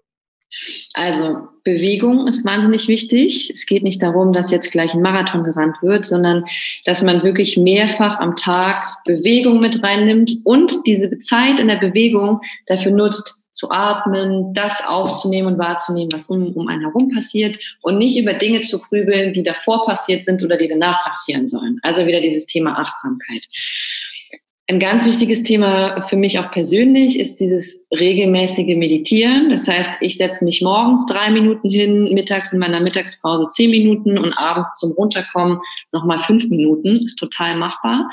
Also 0.94 1.48
Bewegung 1.64 2.28
ist 2.28 2.46
wahnsinnig 2.46 2.88
wichtig. 2.88 3.52
Es 3.54 3.66
geht 3.66 3.84
nicht 3.84 4.02
darum, 4.02 4.34
dass 4.34 4.52
jetzt 4.52 4.72
gleich 4.72 4.94
ein 4.94 5.02
Marathon 5.02 5.44
gerannt 5.44 5.78
wird, 5.82 6.06
sondern 6.06 6.46
dass 6.86 7.02
man 7.02 7.24
wirklich 7.24 7.58
mehrfach 7.58 8.20
am 8.20 8.36
Tag 8.36 9.04
Bewegung 9.06 9.60
mit 9.60 9.82
reinnimmt 9.82 10.32
und 10.44 10.86
diese 10.86 11.18
Zeit 11.20 11.60
in 11.60 11.68
der 11.68 11.78
Bewegung 11.78 12.42
dafür 12.68 12.92
nutzt, 12.92 13.44
zu 13.54 13.70
atmen, 13.70 14.54
das 14.54 14.84
aufzunehmen 14.84 15.54
und 15.54 15.60
wahrzunehmen, 15.60 16.12
was 16.12 16.28
um, 16.28 16.54
um 16.54 16.68
einen 16.68 16.82
herum 16.82 17.10
passiert 17.14 17.58
und 17.82 17.98
nicht 17.98 18.18
über 18.18 18.34
Dinge 18.34 18.62
zu 18.62 18.80
grübeln, 18.80 19.34
die 19.34 19.44
davor 19.44 19.86
passiert 19.86 20.24
sind 20.24 20.44
oder 20.44 20.58
die 20.58 20.68
danach 20.68 21.04
passieren 21.06 21.50
sollen. 21.50 21.80
Also 21.84 22.06
wieder 22.06 22.20
dieses 22.20 22.48
Thema 22.48 22.78
Achtsamkeit. 22.80 23.48
Ein 24.70 24.80
ganz 24.80 25.06
wichtiges 25.06 25.44
Thema 25.44 26.02
für 26.04 26.16
mich 26.16 26.40
auch 26.40 26.50
persönlich 26.52 27.20
ist 27.20 27.42
dieses 27.42 27.84
regelmäßige 27.92 28.78
Meditieren. 28.78 29.50
Das 29.50 29.68
heißt, 29.68 29.92
ich 30.00 30.16
setze 30.16 30.46
mich 30.46 30.62
morgens 30.62 31.06
drei 31.06 31.30
Minuten 31.32 31.70
hin, 31.70 32.14
mittags 32.14 32.54
in 32.54 32.60
meiner 32.60 32.80
Mittagspause 32.80 33.50
zehn 33.50 33.72
Minuten 33.72 34.18
und 34.18 34.32
abends 34.38 34.70
zum 34.76 34.94
Runterkommen 34.94 35.60
nochmal 35.92 36.20
fünf 36.20 36.48
Minuten. 36.48 36.96
Ist 36.96 37.18
total 37.18 37.58
machbar. 37.58 38.10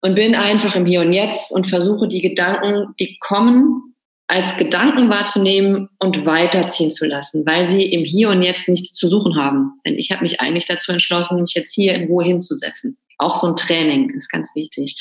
Und 0.00 0.14
bin 0.14 0.36
einfach 0.36 0.76
im 0.76 0.86
Hier 0.86 1.00
und 1.00 1.12
Jetzt 1.12 1.52
und 1.52 1.66
versuche 1.66 2.06
die 2.06 2.20
Gedanken, 2.20 2.94
die 3.00 3.18
kommen, 3.18 3.94
als 4.28 4.56
Gedanken 4.58 5.08
wahrzunehmen 5.08 5.88
und 5.98 6.24
weiterziehen 6.24 6.92
zu 6.92 7.04
lassen, 7.04 7.44
weil 7.46 7.68
sie 7.68 7.82
im 7.82 8.04
Hier 8.04 8.28
und 8.28 8.42
Jetzt 8.42 8.68
nichts 8.68 8.92
zu 8.92 9.08
suchen 9.08 9.34
haben. 9.34 9.72
Denn 9.84 9.96
ich 9.96 10.12
habe 10.12 10.22
mich 10.22 10.40
eigentlich 10.40 10.66
dazu 10.66 10.92
entschlossen, 10.92 11.40
mich 11.40 11.54
jetzt 11.54 11.74
hier 11.74 11.94
in 11.94 12.06
Ruhe 12.06 12.24
hinzusetzen. 12.24 12.96
Auch 13.18 13.34
so 13.34 13.48
ein 13.48 13.56
Training 13.56 14.10
ist 14.10 14.28
ganz 14.28 14.54
wichtig. 14.54 14.96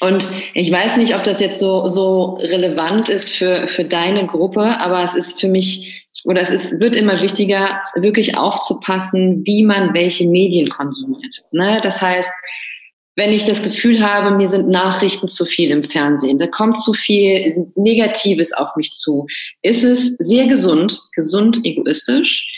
Und 0.00 0.26
ich 0.54 0.70
weiß 0.70 0.96
nicht, 0.96 1.14
ob 1.14 1.24
das 1.24 1.40
jetzt 1.40 1.58
so, 1.58 1.88
so 1.88 2.34
relevant 2.34 3.08
ist 3.08 3.30
für, 3.30 3.66
für 3.68 3.84
deine 3.84 4.26
Gruppe, 4.26 4.78
aber 4.80 5.02
es 5.02 5.14
ist 5.14 5.40
für 5.40 5.48
mich, 5.48 6.08
oder 6.24 6.40
es 6.40 6.50
ist, 6.50 6.80
wird 6.80 6.96
immer 6.96 7.20
wichtiger, 7.22 7.80
wirklich 7.94 8.36
aufzupassen, 8.36 9.42
wie 9.46 9.62
man 9.62 9.94
welche 9.94 10.26
Medien 10.26 10.68
konsumiert. 10.68 11.42
Ne? 11.52 11.78
Das 11.82 12.02
heißt, 12.02 12.32
wenn 13.16 13.32
ich 13.32 13.44
das 13.44 13.62
Gefühl 13.62 14.02
habe, 14.02 14.36
mir 14.36 14.48
sind 14.48 14.68
Nachrichten 14.68 15.28
zu 15.28 15.44
viel 15.44 15.70
im 15.70 15.84
Fernsehen, 15.84 16.38
da 16.38 16.48
kommt 16.48 16.78
zu 16.80 16.92
viel 16.92 17.68
Negatives 17.76 18.52
auf 18.52 18.74
mich 18.76 18.90
zu, 18.90 19.26
ist 19.62 19.84
es 19.84 20.16
sehr 20.18 20.48
gesund, 20.48 20.98
gesund 21.14 21.60
egoistisch, 21.64 22.48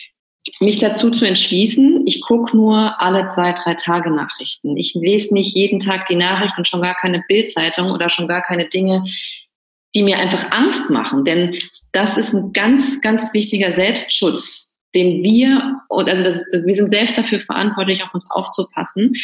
mich 0.60 0.78
dazu 0.78 1.10
zu 1.10 1.24
entschließen, 1.24 2.02
ich 2.06 2.20
gucke 2.20 2.56
nur 2.56 3.00
alle 3.00 3.26
zwei, 3.26 3.52
drei 3.52 3.74
Tage 3.74 4.10
Nachrichten. 4.10 4.76
Ich 4.76 4.94
lese 4.94 5.34
nicht 5.34 5.54
jeden 5.54 5.80
Tag 5.80 6.06
die 6.06 6.16
Nachrichten 6.16 6.64
schon 6.64 6.82
gar 6.82 6.94
keine 6.94 7.24
Bildzeitung 7.26 7.90
oder 7.90 8.08
schon 8.08 8.28
gar 8.28 8.42
keine 8.42 8.68
Dinge, 8.68 9.04
die 9.94 10.02
mir 10.02 10.18
einfach 10.18 10.50
Angst 10.50 10.90
machen. 10.90 11.24
Denn 11.24 11.58
das 11.92 12.16
ist 12.16 12.34
ein 12.34 12.52
ganz, 12.52 13.00
ganz 13.00 13.32
wichtiger 13.32 13.72
Selbstschutz, 13.72 14.76
den 14.94 15.22
wir, 15.22 15.80
also 15.88 16.22
das, 16.22 16.44
wir 16.52 16.74
sind 16.74 16.90
selbst 16.90 17.18
dafür 17.18 17.40
verantwortlich, 17.40 18.02
auf 18.02 18.14
uns 18.14 18.30
aufzupassen. 18.30 19.14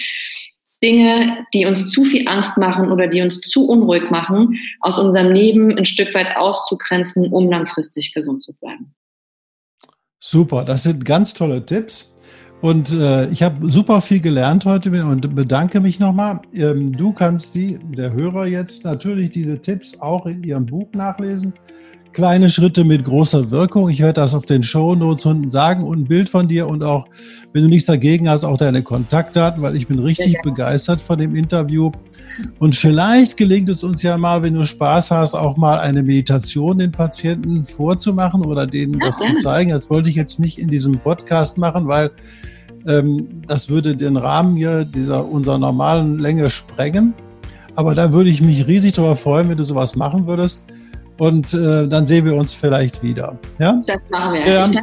Dinge, 0.83 1.47
die 1.55 1.67
uns 1.67 1.91
zu 1.91 2.05
viel 2.05 2.27
Angst 2.27 2.57
machen 2.57 2.91
oder 2.91 3.07
die 3.07 3.23
uns 3.23 3.41
zu 3.41 3.69
unruhig 3.69 4.11
machen, 4.11 4.59
aus 4.81 4.99
unserem 4.99 5.31
Leben 5.31 5.77
ein 5.79 5.85
Stück 5.85 6.13
weit 6.15 6.37
auszugrenzen, 6.37 7.33
um 7.33 7.49
langfristig 7.49 8.13
gesund 8.13 8.43
zu 8.43 8.53
bleiben. 8.55 8.92
Super, 10.25 10.65
das 10.65 10.85
sind 10.85 11.05
ganz 11.05 11.35
tolle 11.35 11.67
Tipps. 11.67 12.15
Und 12.61 12.93
äh, 12.93 13.29
ich 13.31 13.43
habe 13.43 13.69
super 13.69 14.01
viel 14.01 14.21
gelernt 14.21 14.65
heute 14.65 15.05
und 15.05 15.35
bedanke 15.35 15.81
mich 15.81 15.99
nochmal. 15.99 16.41
Ähm, 16.55 16.97
du 16.97 17.13
kannst 17.13 17.57
die, 17.57 17.81
der 17.97 18.13
Hörer 18.13 18.47
jetzt 18.47 18.85
natürlich 18.85 19.33
diese 19.33 19.61
Tipps 19.61 19.99
auch 19.99 20.27
in 20.27 20.45
ihrem 20.45 20.67
Buch 20.67 20.87
nachlesen. 20.93 21.55
Kleine 22.13 22.51
Schritte 22.51 22.85
mit 22.85 23.05
großer 23.05 23.51
Wirkung. 23.51 23.89
Ich 23.89 24.01
werde 24.01 24.21
das 24.21 24.35
auf 24.35 24.45
den 24.45 24.63
Show 24.63 24.95
Notes 24.95 25.25
unten 25.25 25.51
sagen 25.51 25.83
und 25.83 26.01
ein 26.01 26.05
Bild 26.05 26.29
von 26.29 26.47
dir 26.47 26.69
und 26.69 26.83
auch, 26.83 27.07
wenn 27.55 27.63
du 27.63 27.69
nichts 27.71 27.87
dagegen 27.87 28.29
hast, 28.29 28.45
auch 28.45 28.59
deine 28.59 28.83
Kontaktdaten, 28.83 29.63
weil 29.63 29.77
ich 29.77 29.89
bin 29.89 29.99
richtig 29.99 30.37
begeistert 30.43 31.01
von 31.01 31.19
dem 31.19 31.35
Interview. 31.35 31.91
Und 32.59 32.75
vielleicht 32.75 33.39
gelingt 33.39 33.71
es 33.71 33.83
uns 33.83 34.03
ja 34.03 34.19
mal, 34.19 34.43
wenn 34.43 34.53
du 34.53 34.67
Spaß 34.67 35.11
hast, 35.11 35.35
auch 35.35 35.57
mal 35.57 35.81
eine 35.81 36.03
Meditation 36.03 36.79
den 36.79 36.93
Patienten 36.93 37.63
vorzumachen 37.63 38.45
oder 38.45 38.67
denen 38.67 38.93
ja, 39.01 39.11
gerne. 39.11 39.37
zu 39.37 39.43
zeigen. 39.43 39.71
Das 39.71 39.89
wollte 39.89 40.11
ich 40.11 40.17
jetzt 40.17 40.39
nicht 40.39 40.59
in 40.59 40.69
diesem 40.69 40.99
Podcast 40.99 41.57
machen, 41.57 41.89
weil 41.89 42.11
ähm, 42.87 43.43
das 43.47 43.71
würde 43.71 43.97
den 43.97 44.19
Rahmen 44.19 44.57
hier 44.57 44.85
dieser 44.85 45.27
unserer 45.27 45.57
normalen 45.57 46.19
Länge 46.19 46.51
sprengen. 46.51 47.15
Aber 47.75 47.95
da 47.95 48.13
würde 48.13 48.29
ich 48.29 48.43
mich 48.43 48.67
riesig 48.67 48.93
darüber 48.93 49.17
freuen, 49.17 49.49
wenn 49.49 49.57
du 49.57 49.65
sowas 49.65 49.97
machen 49.97 50.27
würdest. 50.27 50.67
Und 51.23 51.55
äh, 51.55 51.87
dann 51.87 52.05
sehen 52.09 52.25
wir 52.25 52.35
uns 52.35 52.53
vielleicht 52.53 53.01
wieder. 53.01 53.39
Ja? 53.61 53.81
Das 53.87 54.01
machen 54.11 54.35
wir. 54.35 54.45
Ähm, 54.45 54.77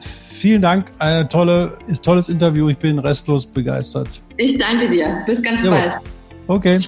vielen 0.00 0.62
Dank. 0.62 0.86
Ein 0.98 1.28
tolle, 1.28 1.76
ist 1.88 2.02
tolles 2.02 2.30
Interview. 2.30 2.70
Ich 2.70 2.78
bin 2.78 2.98
restlos 2.98 3.44
begeistert. 3.44 4.22
Ich 4.38 4.58
danke 4.58 4.88
dir. 4.88 5.18
Bis 5.26 5.42
ganz 5.42 5.62
jo. 5.62 5.72
bald. 5.72 5.98
Okay. 6.46 6.80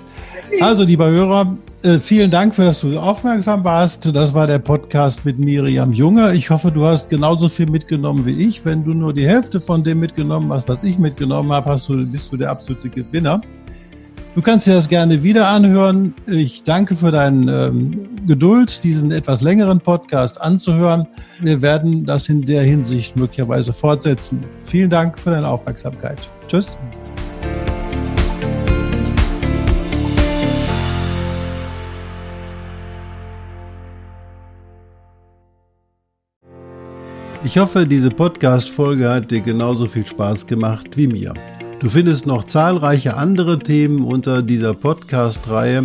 Also, 0.62 0.84
lieber 0.84 1.10
Hörer, 1.10 1.58
äh, 1.82 1.98
vielen 1.98 2.30
Dank 2.30 2.54
für, 2.54 2.64
dass 2.64 2.80
du 2.80 2.98
aufmerksam 2.98 3.64
warst. 3.64 4.16
Das 4.16 4.32
war 4.32 4.46
der 4.46 4.60
Podcast 4.60 5.26
mit 5.26 5.38
Miriam 5.38 5.92
Junge. 5.92 6.32
Ich 6.32 6.48
hoffe, 6.48 6.72
du 6.72 6.86
hast 6.86 7.10
genauso 7.10 7.50
viel 7.50 7.68
mitgenommen 7.68 8.24
wie 8.24 8.48
ich. 8.48 8.64
Wenn 8.64 8.82
du 8.82 8.94
nur 8.94 9.12
die 9.12 9.28
Hälfte 9.28 9.60
von 9.60 9.84
dem 9.84 10.00
mitgenommen 10.00 10.50
hast, 10.54 10.70
was 10.70 10.82
ich 10.82 10.98
mitgenommen 10.98 11.52
habe, 11.52 11.68
hast 11.68 11.90
du, 11.90 12.06
bist 12.06 12.32
du 12.32 12.38
der 12.38 12.48
absolute 12.48 12.88
Gewinner. 12.88 13.42
Du 14.34 14.40
kannst 14.40 14.66
dir 14.66 14.72
das 14.72 14.88
gerne 14.88 15.22
wieder 15.22 15.48
anhören. 15.48 16.14
Ich 16.26 16.64
danke 16.64 16.94
für 16.94 17.10
deine 17.10 17.66
ähm, 17.68 18.15
Geduld, 18.26 18.82
diesen 18.82 19.12
etwas 19.12 19.40
längeren 19.40 19.80
Podcast 19.80 20.40
anzuhören. 20.40 21.06
Wir 21.40 21.62
werden 21.62 22.04
das 22.04 22.28
in 22.28 22.42
der 22.42 22.62
Hinsicht 22.62 23.16
möglicherweise 23.16 23.72
fortsetzen. 23.72 24.40
Vielen 24.64 24.90
Dank 24.90 25.18
für 25.18 25.30
deine 25.30 25.48
Aufmerksamkeit. 25.48 26.18
Tschüss. 26.48 26.76
Ich 37.44 37.58
hoffe, 37.58 37.86
diese 37.86 38.10
Podcast-Folge 38.10 39.08
hat 39.08 39.30
dir 39.30 39.40
genauso 39.40 39.86
viel 39.86 40.04
Spaß 40.04 40.48
gemacht 40.48 40.96
wie 40.96 41.06
mir. 41.06 41.32
Du 41.78 41.88
findest 41.88 42.26
noch 42.26 42.42
zahlreiche 42.44 43.16
andere 43.16 43.60
Themen 43.60 44.02
unter 44.02 44.42
dieser 44.42 44.74
Podcast-Reihe, 44.74 45.84